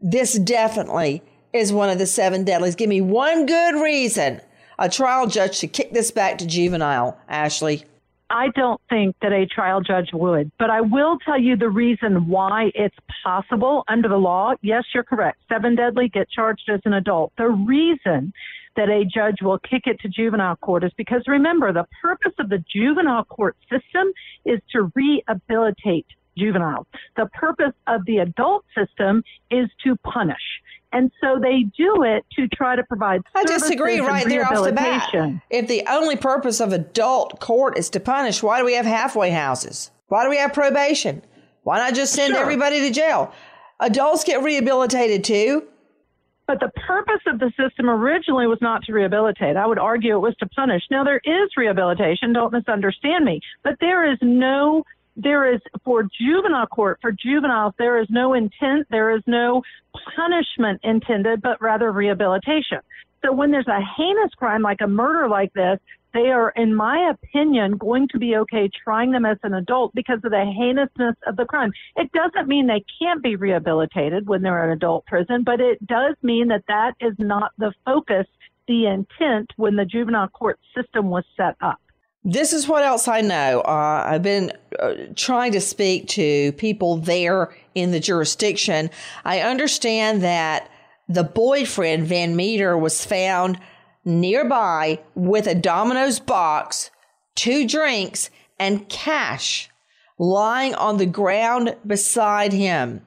This 0.00 0.38
definitely 0.38 1.22
is 1.52 1.72
one 1.72 1.90
of 1.90 1.98
the 1.98 2.06
seven 2.06 2.44
deadlies. 2.44 2.74
Give 2.74 2.88
me 2.88 3.00
one 3.00 3.46
good 3.46 3.82
reason 3.82 4.40
a 4.78 4.88
trial 4.88 5.26
judge 5.26 5.58
to 5.58 5.66
kick 5.66 5.92
this 5.92 6.10
back 6.10 6.38
to 6.38 6.46
juvenile, 6.46 7.18
Ashley. 7.28 7.84
I 8.30 8.48
don't 8.54 8.80
think 8.90 9.16
that 9.22 9.32
a 9.32 9.46
trial 9.46 9.80
judge 9.80 10.10
would, 10.12 10.52
but 10.58 10.68
I 10.68 10.82
will 10.82 11.18
tell 11.24 11.40
you 11.40 11.56
the 11.56 11.70
reason 11.70 12.28
why 12.28 12.70
it's 12.74 12.96
possible 13.24 13.84
under 13.88 14.08
the 14.08 14.18
law. 14.18 14.52
Yes, 14.60 14.84
you're 14.94 15.02
correct. 15.02 15.38
Seven 15.48 15.74
deadly 15.74 16.08
get 16.08 16.28
charged 16.30 16.68
as 16.68 16.80
an 16.84 16.92
adult. 16.92 17.32
The 17.38 17.48
reason 17.48 18.32
that 18.76 18.90
a 18.90 19.04
judge 19.04 19.38
will 19.40 19.58
kick 19.58 19.82
it 19.86 19.98
to 20.00 20.08
juvenile 20.08 20.56
court 20.56 20.84
is 20.84 20.92
because 20.96 21.22
remember, 21.26 21.72
the 21.72 21.86
purpose 22.02 22.34
of 22.38 22.50
the 22.50 22.62
juvenile 22.72 23.24
court 23.24 23.56
system 23.70 24.12
is 24.44 24.60
to 24.72 24.92
rehabilitate 24.94 26.06
juveniles. 26.38 26.86
The 27.16 27.26
purpose 27.34 27.72
of 27.86 28.04
the 28.06 28.18
adult 28.18 28.64
system 28.76 29.22
is 29.50 29.68
to 29.84 29.96
punish. 29.96 30.36
And 30.92 31.10
so 31.20 31.38
they 31.38 31.64
do 31.76 32.02
it 32.02 32.24
to 32.36 32.48
try 32.48 32.74
to 32.76 32.82
provide. 32.84 33.20
I 33.34 33.44
disagree 33.44 34.00
right 34.00 34.26
there 34.26 34.46
off 34.46 34.64
the 34.64 34.72
bat. 34.72 35.10
If 35.50 35.68
the 35.68 35.84
only 35.88 36.16
purpose 36.16 36.60
of 36.60 36.72
adult 36.72 37.40
court 37.40 37.76
is 37.76 37.90
to 37.90 38.00
punish, 38.00 38.42
why 38.42 38.58
do 38.58 38.64
we 38.64 38.74
have 38.74 38.86
halfway 38.86 39.30
houses? 39.30 39.90
Why 40.06 40.24
do 40.24 40.30
we 40.30 40.38
have 40.38 40.54
probation? 40.54 41.22
Why 41.64 41.78
not 41.78 41.94
just 41.94 42.14
send 42.14 42.32
Sure. 42.32 42.40
everybody 42.42 42.80
to 42.80 42.90
jail? 42.90 43.32
Adults 43.80 44.24
get 44.24 44.42
rehabilitated 44.42 45.24
too. 45.24 45.64
But 46.46 46.60
the 46.60 46.70
purpose 46.86 47.20
of 47.26 47.38
the 47.38 47.52
system 47.62 47.90
originally 47.90 48.46
was 48.46 48.58
not 48.62 48.82
to 48.84 48.92
rehabilitate. 48.94 49.58
I 49.58 49.66
would 49.66 49.78
argue 49.78 50.16
it 50.16 50.20
was 50.20 50.34
to 50.36 50.46
punish. 50.48 50.82
Now 50.90 51.04
there 51.04 51.20
is 51.22 51.50
rehabilitation, 51.58 52.32
don't 52.32 52.54
misunderstand 52.54 53.26
me, 53.26 53.40
but 53.62 53.74
there 53.80 54.10
is 54.10 54.16
no 54.22 54.82
there 55.18 55.52
is 55.52 55.60
for 55.84 56.04
juvenile 56.18 56.66
court 56.66 56.98
for 57.02 57.12
juveniles 57.12 57.74
there 57.78 58.00
is 58.00 58.06
no 58.08 58.34
intent, 58.34 58.86
there 58.90 59.14
is 59.14 59.22
no 59.26 59.62
punishment 60.16 60.80
intended, 60.84 61.42
but 61.42 61.60
rather 61.60 61.92
rehabilitation. 61.92 62.78
So 63.24 63.32
when 63.32 63.50
there's 63.50 63.66
a 63.66 63.80
heinous 63.96 64.32
crime 64.36 64.62
like 64.62 64.80
a 64.80 64.86
murder 64.86 65.28
like 65.28 65.52
this, 65.52 65.78
they 66.14 66.30
are, 66.30 66.50
in 66.50 66.74
my 66.74 67.10
opinion, 67.10 67.76
going 67.76 68.08
to 68.12 68.18
be 68.18 68.36
okay 68.36 68.70
trying 68.82 69.10
them 69.10 69.26
as 69.26 69.36
an 69.42 69.54
adult 69.54 69.92
because 69.94 70.20
of 70.24 70.30
the 70.30 70.52
heinousness 70.56 71.16
of 71.26 71.36
the 71.36 71.44
crime. 71.44 71.72
It 71.96 72.10
doesn't 72.12 72.48
mean 72.48 72.66
they 72.66 72.84
can't 73.00 73.22
be 73.22 73.36
rehabilitated 73.36 74.26
when 74.26 74.40
they're 74.42 74.64
in 74.64 74.70
adult 74.70 75.04
prison, 75.06 75.42
but 75.44 75.60
it 75.60 75.84
does 75.86 76.14
mean 76.22 76.48
that 76.48 76.64
that 76.68 76.94
is 77.00 77.14
not 77.18 77.52
the 77.58 77.72
focus, 77.84 78.26
the 78.68 78.86
intent 78.86 79.50
when 79.56 79.76
the 79.76 79.84
juvenile 79.84 80.28
court 80.28 80.58
system 80.74 81.10
was 81.10 81.24
set 81.36 81.56
up. 81.60 81.80
This 82.24 82.52
is 82.52 82.66
what 82.68 82.82
else 82.82 83.08
I 83.08 83.20
know. 83.20 83.60
Uh, 83.60 84.04
I've 84.06 84.22
been 84.22 84.52
uh, 84.78 84.94
trying 85.14 85.52
to 85.52 85.60
speak 85.60 86.08
to 86.08 86.52
people 86.52 86.96
there 86.96 87.54
in 87.74 87.90
the 87.90 88.00
jurisdiction. 88.00 88.90
I 89.24 89.40
understand 89.40 90.22
that 90.22 90.68
the 91.08 91.24
boyfriend, 91.24 92.06
Van 92.06 92.36
Meter, 92.36 92.76
was 92.76 93.04
found 93.04 93.58
nearby 94.04 95.00
with 95.14 95.46
a 95.46 95.54
Domino's 95.54 96.18
box, 96.18 96.90
two 97.34 97.66
drinks, 97.66 98.30
and 98.58 98.88
cash 98.88 99.70
lying 100.18 100.74
on 100.74 100.96
the 100.96 101.06
ground 101.06 101.76
beside 101.86 102.52
him. 102.52 103.06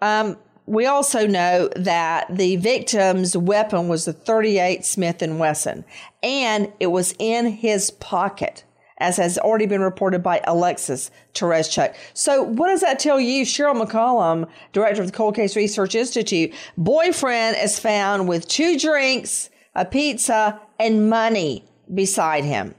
Um, 0.00 0.36
we 0.70 0.86
also 0.86 1.26
know 1.26 1.68
that 1.74 2.28
the 2.30 2.54
victim's 2.54 3.36
weapon 3.36 3.88
was 3.88 4.06
a 4.06 4.12
38 4.12 4.84
Smith 4.84 5.20
and 5.20 5.40
Wesson, 5.40 5.84
and 6.22 6.72
it 6.78 6.86
was 6.86 7.12
in 7.18 7.46
his 7.46 7.90
pocket, 7.90 8.62
as 8.98 9.16
has 9.16 9.36
already 9.36 9.66
been 9.66 9.80
reported 9.80 10.22
by 10.22 10.40
Alexis 10.44 11.10
Tereszcuk. 11.34 11.96
So, 12.14 12.44
what 12.44 12.68
does 12.68 12.82
that 12.82 13.00
tell 13.00 13.18
you, 13.18 13.44
Cheryl 13.44 13.84
McCollum, 13.84 14.48
director 14.72 15.00
of 15.02 15.08
the 15.08 15.16
Cold 15.16 15.34
Case 15.34 15.56
Research 15.56 15.96
Institute? 15.96 16.54
Boyfriend 16.78 17.56
is 17.56 17.80
found 17.80 18.28
with 18.28 18.46
two 18.46 18.78
drinks, 18.78 19.50
a 19.74 19.84
pizza, 19.84 20.60
and 20.78 21.10
money 21.10 21.64
beside 21.92 22.44
him. 22.44 22.76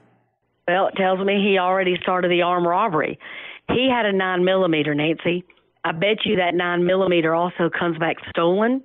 Well, 0.66 0.88
it 0.88 0.96
tells 0.96 1.20
me 1.20 1.46
he 1.46 1.58
already 1.58 1.98
started 2.02 2.32
the 2.32 2.44
armed 2.44 2.68
robbery. 2.68 3.20
He 3.68 3.90
had 3.94 4.06
a 4.06 4.14
nine 4.14 4.46
millimeter, 4.46 4.96
Nancy. 4.96 5.44
I 5.84 5.92
bet 5.92 6.26
you 6.26 6.38
that 6.38 6.54
nine 6.54 6.86
millimeter 6.86 7.34
also 7.34 7.70
comes 7.70 7.98
back 7.98 8.18
stolen, 8.30 8.84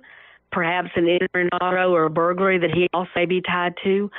perhaps 0.51 0.89
an 0.95 1.07
entering 1.07 1.49
auto 1.49 1.93
or 1.93 2.05
a 2.05 2.09
burglary 2.09 2.57
that 2.59 2.71
he 2.73 2.87
also 2.93 3.09
may 3.15 3.25
be 3.25 3.41
tied 3.41 3.73
to. 3.83 4.09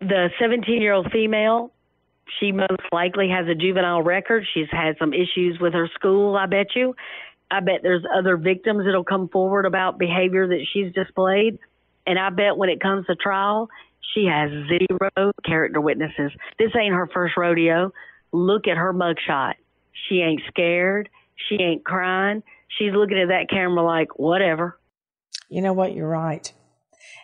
The 0.00 0.28
17 0.38 0.82
year 0.82 0.92
old 0.92 1.10
female, 1.10 1.72
she 2.38 2.52
most 2.52 2.82
likely 2.92 3.28
has 3.30 3.46
a 3.48 3.54
juvenile 3.54 4.02
record. 4.02 4.44
She's 4.52 4.68
had 4.70 4.96
some 4.98 5.12
issues 5.12 5.58
with 5.60 5.72
her 5.72 5.88
school, 5.94 6.36
I 6.36 6.46
bet 6.46 6.68
you. 6.74 6.94
I 7.50 7.60
bet 7.60 7.80
there's 7.82 8.04
other 8.16 8.36
victims 8.36 8.84
that'll 8.84 9.04
come 9.04 9.28
forward 9.28 9.66
about 9.66 9.98
behavior 9.98 10.48
that 10.48 10.66
she's 10.72 10.92
displayed. 10.92 11.58
And 12.06 12.18
I 12.18 12.30
bet 12.30 12.56
when 12.56 12.68
it 12.68 12.80
comes 12.80 13.06
to 13.06 13.14
trial, 13.14 13.68
she 14.14 14.26
has 14.26 14.50
zero 14.68 15.32
character 15.44 15.80
witnesses. 15.80 16.32
This 16.58 16.70
ain't 16.78 16.94
her 16.94 17.08
first 17.12 17.36
rodeo. 17.36 17.92
Look 18.32 18.66
at 18.66 18.76
her 18.76 18.92
mugshot. 18.92 19.54
She 20.08 20.16
ain't 20.16 20.42
scared. 20.48 21.08
She 21.48 21.56
ain't 21.62 21.84
crying. 21.84 22.42
She's 22.78 22.92
looking 22.92 23.18
at 23.18 23.28
that 23.28 23.48
camera 23.50 23.84
like, 23.84 24.18
whatever. 24.18 24.78
You 25.48 25.62
know 25.62 25.72
what? 25.72 25.94
You're 25.94 26.08
right. 26.08 26.52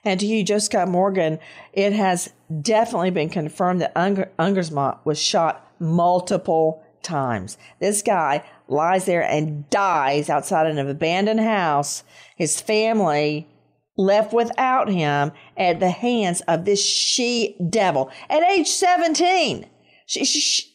And 0.04 0.18
to 0.20 0.26
you, 0.26 0.44
Joe 0.44 0.58
Scott 0.58 0.88
Morgan, 0.88 1.38
it 1.72 1.92
has 1.92 2.32
definitely 2.62 3.10
been 3.10 3.28
confirmed 3.28 3.80
that 3.80 3.92
Unger- 3.96 4.30
Ungersma 4.38 4.98
was 5.04 5.20
shot 5.20 5.66
multiple 5.78 6.82
times. 7.02 7.58
This 7.80 8.02
guy 8.02 8.44
lies 8.68 9.06
there 9.06 9.22
and 9.22 9.68
dies 9.70 10.30
outside 10.30 10.66
an 10.66 10.78
abandoned 10.78 11.40
house. 11.40 12.04
His 12.36 12.60
family 12.60 13.48
left 13.96 14.32
without 14.32 14.88
him 14.88 15.32
at 15.56 15.80
the 15.80 15.90
hands 15.90 16.40
of 16.42 16.64
this 16.64 16.82
she 16.82 17.56
devil 17.68 18.10
at 18.28 18.42
age 18.42 18.68
17. 18.68 19.66
She, 20.06 20.24
she, 20.24 20.69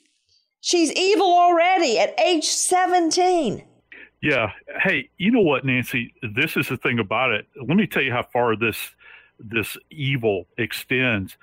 she's 0.66 0.92
evil 0.94 1.28
already 1.28 2.00
at 2.00 2.20
age 2.20 2.46
17. 2.46 3.64
Yeah. 4.22 4.52
Hey, 4.82 5.10
you 5.18 5.30
know 5.30 5.42
what, 5.42 5.64
Nancy? 5.64 6.12
This 6.36 6.58
is 6.58 6.68
the 6.68 6.78
thing 6.78 6.98
about 6.98 7.32
it. 7.32 7.46
Let 7.56 7.78
me 7.78 7.86
tell 7.86 8.02
you 8.02 8.12
how 8.12 8.24
far 8.24 8.56
this 8.56 8.78
this 9.40 9.78
evil 9.92 10.48
extends. 10.58 11.38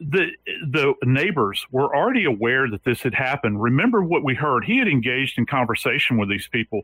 The 0.00 0.30
the 0.70 0.94
neighbors 1.04 1.64
were 1.70 1.94
already 1.94 2.24
aware 2.24 2.68
that 2.68 2.82
this 2.82 3.02
had 3.02 3.14
happened. 3.14 3.62
Remember 3.62 4.02
what 4.02 4.24
we 4.24 4.34
heard. 4.34 4.64
He 4.64 4.78
had 4.78 4.88
engaged 4.88 5.38
in 5.38 5.46
conversation 5.46 6.18
with 6.18 6.28
these 6.28 6.48
people. 6.48 6.82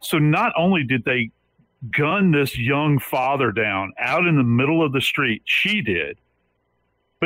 So 0.00 0.18
not 0.18 0.52
only 0.56 0.84
did 0.84 1.04
they 1.04 1.30
gun 1.90 2.30
this 2.30 2.56
young 2.56 2.98
father 3.00 3.50
down 3.50 3.92
out 3.98 4.26
in 4.26 4.36
the 4.36 4.44
middle 4.44 4.84
of 4.84 4.92
the 4.92 5.00
street, 5.00 5.42
she 5.44 5.80
did, 5.80 6.18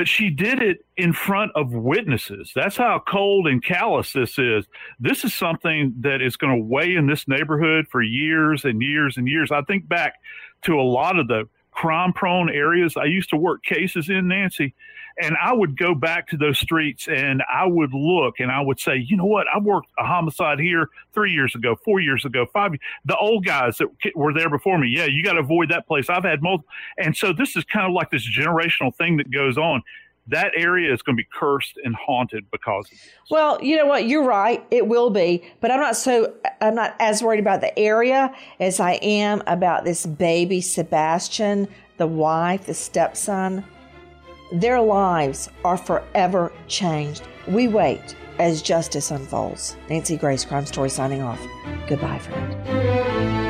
but 0.01 0.09
she 0.09 0.30
did 0.30 0.62
it 0.62 0.86
in 0.96 1.12
front 1.12 1.53
of 1.55 1.74
witnesses. 1.74 2.53
That's 2.55 2.78
how 2.78 3.03
cold 3.07 3.46
and 3.46 3.62
callous 3.62 4.14
this 4.14 4.38
is. 4.38 4.64
This 4.98 5.26
is 5.26 5.34
something 5.34 5.92
that 6.01 6.22
is 6.22 6.38
going 6.38 6.57
to 6.57 6.64
weigh 6.64 6.94
in 6.94 7.07
this 7.07 7.28
neighborhood 7.28 7.86
for 7.86 8.01
years 8.01 8.64
and 8.64 8.80
years 8.80 9.18
and 9.18 9.28
years. 9.28 9.53
I 9.53 9.61
think 9.61 9.86
back 9.86 10.14
to 10.62 10.80
a 10.80 10.82
lot 10.82 11.18
of 11.18 11.28
the 11.28 11.51
crime 11.72 12.14
prone 12.14 12.48
areas 12.48 12.96
I 12.96 13.05
used 13.05 13.28
to 13.28 13.36
work 13.36 13.62
cases 13.62 14.09
in, 14.09 14.28
Nancy. 14.28 14.74
And 15.21 15.37
I 15.43 15.53
would 15.53 15.77
go 15.77 15.95
back 15.95 16.29
to 16.29 16.37
those 16.37 16.59
streets 16.59 17.09
and 17.09 17.43
I 17.53 17.66
would 17.66 17.93
look 17.93 18.41
and 18.41 18.51
I 18.51 18.61
would 18.61 18.81
say, 18.81 18.97
you 18.97 19.16
know 19.16 19.25
what? 19.25 19.47
I 19.55 19.59
worked 19.59 19.89
a 19.99 20.05
homicide 20.05 20.59
here 20.59 20.89
three 21.12 21.33
years 21.33 21.55
ago, 21.55 21.77
four 21.85 22.01
years 22.01 22.25
ago, 22.25 22.47
five. 22.53 22.73
The 23.05 23.16
old 23.16 23.45
guys 23.45 23.79
that 23.79 23.89
were 24.14 24.33
there 24.33 24.51
before 24.51 24.79
me, 24.79 24.89
yeah, 24.89 25.07
you 25.07 25.23
got 25.23 25.35
to 25.35 25.41
avoid 25.41 25.71
that 25.71 25.87
place. 25.87 26.09
I've 26.09 26.25
had 26.25 26.43
multiple. 26.43 26.71
And 26.99 27.16
so 27.16 27.33
this 27.33 27.57
is 27.57 27.64
kind 27.64 27.87
of 27.87 27.93
like 27.93 28.11
this 28.11 28.27
generational 28.29 28.95
thing 28.95 29.16
that 29.18 29.31
goes 29.31 29.59
on 29.59 29.83
that 30.31 30.53
area 30.57 30.93
is 30.93 31.03
going 31.03 31.16
to 31.16 31.23
be 31.23 31.29
cursed 31.33 31.79
and 31.85 31.95
haunted 31.95 32.51
because 32.51 32.87
of 32.87 32.91
this. 32.91 33.11
Well, 33.31 33.62
you 33.62 33.77
know 33.77 33.87
what? 33.87 34.07
You're 34.07 34.25
right. 34.25 34.64
It 34.71 34.87
will 34.87 35.11
be, 35.11 35.43
but 35.61 35.71
I'm 35.71 35.81
not 35.81 35.97
so 35.97 36.33
I'm 36.61 36.75
not 36.75 36.95
as 37.01 37.23
worried 37.23 37.41
about 37.41 37.61
the 37.61 37.77
area 37.79 38.35
as 38.59 38.81
I 38.81 38.93
am 39.03 39.43
about 39.47 39.85
this 39.85 40.07
baby 40.07 40.61
Sebastian, 40.61 41.68
the 41.97 42.07
wife, 42.07 42.66
the 42.66 42.75
stepson. 42.75 43.64
Their 44.53 44.80
lives 44.80 45.48
are 45.64 45.76
forever 45.76 46.53
changed. 46.66 47.22
We 47.46 47.68
wait 47.68 48.16
as 48.38 48.62
justice 48.62 49.11
unfolds. 49.11 49.76
Nancy 49.88 50.16
Grace, 50.16 50.44
Crime 50.44 50.66
Story, 50.66 50.90
signing 50.90 51.22
off. 51.22 51.40
Goodbye, 51.86 52.18
friend. 52.18 53.49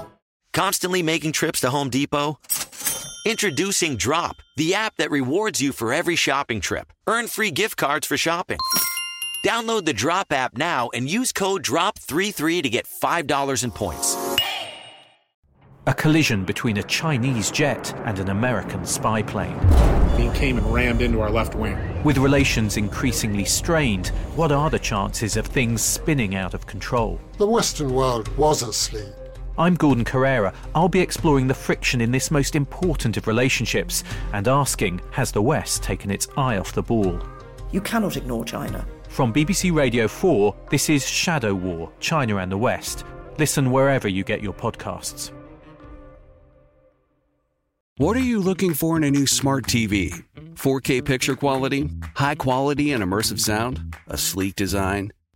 Constantly 0.53 1.01
making 1.01 1.31
trips 1.31 1.61
to 1.61 1.69
Home 1.69 1.89
Depot? 1.89 2.37
Introducing 3.25 3.95
Drop, 3.95 4.41
the 4.57 4.73
app 4.75 4.97
that 4.97 5.09
rewards 5.09 5.61
you 5.61 5.71
for 5.71 5.93
every 5.93 6.17
shopping 6.17 6.59
trip. 6.59 6.91
Earn 7.07 7.27
free 7.27 7.51
gift 7.51 7.77
cards 7.77 8.05
for 8.05 8.17
shopping. 8.17 8.59
Download 9.45 9.85
the 9.85 9.93
Drop 9.93 10.33
app 10.33 10.57
now 10.57 10.89
and 10.93 11.09
use 11.09 11.31
code 11.31 11.63
DROP33 11.63 12.63
to 12.63 12.69
get 12.69 12.85
$5 12.85 13.63
in 13.63 13.71
points. 13.71 14.17
A 15.87 15.93
collision 15.93 16.43
between 16.43 16.77
a 16.77 16.83
Chinese 16.83 17.49
jet 17.49 17.93
and 18.05 18.19
an 18.19 18.29
American 18.29 18.85
spy 18.85 19.21
plane. 19.21 19.57
He 20.17 20.29
came 20.37 20.57
and 20.57 20.73
rammed 20.73 21.01
into 21.01 21.21
our 21.21 21.31
left 21.31 21.55
wing. 21.55 21.77
With 22.03 22.17
relations 22.17 22.75
increasingly 22.75 23.45
strained, 23.45 24.09
what 24.35 24.51
are 24.51 24.69
the 24.69 24.79
chances 24.79 25.37
of 25.37 25.47
things 25.47 25.81
spinning 25.81 26.35
out 26.35 26.53
of 26.53 26.67
control? 26.67 27.21
The 27.37 27.47
Western 27.47 27.93
world 27.93 28.27
was 28.37 28.61
asleep. 28.63 29.13
I'm 29.57 29.75
Gordon 29.75 30.05
Corera. 30.05 30.53
I'll 30.73 30.87
be 30.87 31.01
exploring 31.01 31.47
the 31.47 31.53
friction 31.53 31.99
in 31.99 32.11
this 32.11 32.31
most 32.31 32.55
important 32.55 33.17
of 33.17 33.27
relationships 33.27 34.03
and 34.33 34.47
asking 34.47 35.01
Has 35.11 35.31
the 35.31 35.41
West 35.41 35.83
taken 35.83 36.09
its 36.09 36.27
eye 36.37 36.57
off 36.57 36.73
the 36.73 36.81
ball? 36.81 37.19
You 37.71 37.81
cannot 37.81 38.17
ignore 38.17 38.45
China. 38.45 38.85
From 39.09 39.33
BBC 39.33 39.73
Radio 39.73 40.07
4, 40.07 40.55
this 40.69 40.89
is 40.89 41.07
Shadow 41.07 41.53
War 41.53 41.91
China 41.99 42.37
and 42.37 42.51
the 42.51 42.57
West. 42.57 43.03
Listen 43.37 43.71
wherever 43.71 44.07
you 44.07 44.23
get 44.23 44.41
your 44.41 44.53
podcasts. 44.53 45.31
What 47.97 48.15
are 48.15 48.21
you 48.21 48.39
looking 48.39 48.73
for 48.73 48.97
in 48.97 49.03
a 49.03 49.11
new 49.11 49.27
smart 49.27 49.65
TV? 49.65 50.23
4K 50.55 51.03
picture 51.03 51.35
quality? 51.35 51.89
High 52.15 52.35
quality 52.35 52.93
and 52.93 53.03
immersive 53.03 53.39
sound? 53.39 53.95
A 54.07 54.17
sleek 54.17 54.55
design? 54.55 55.11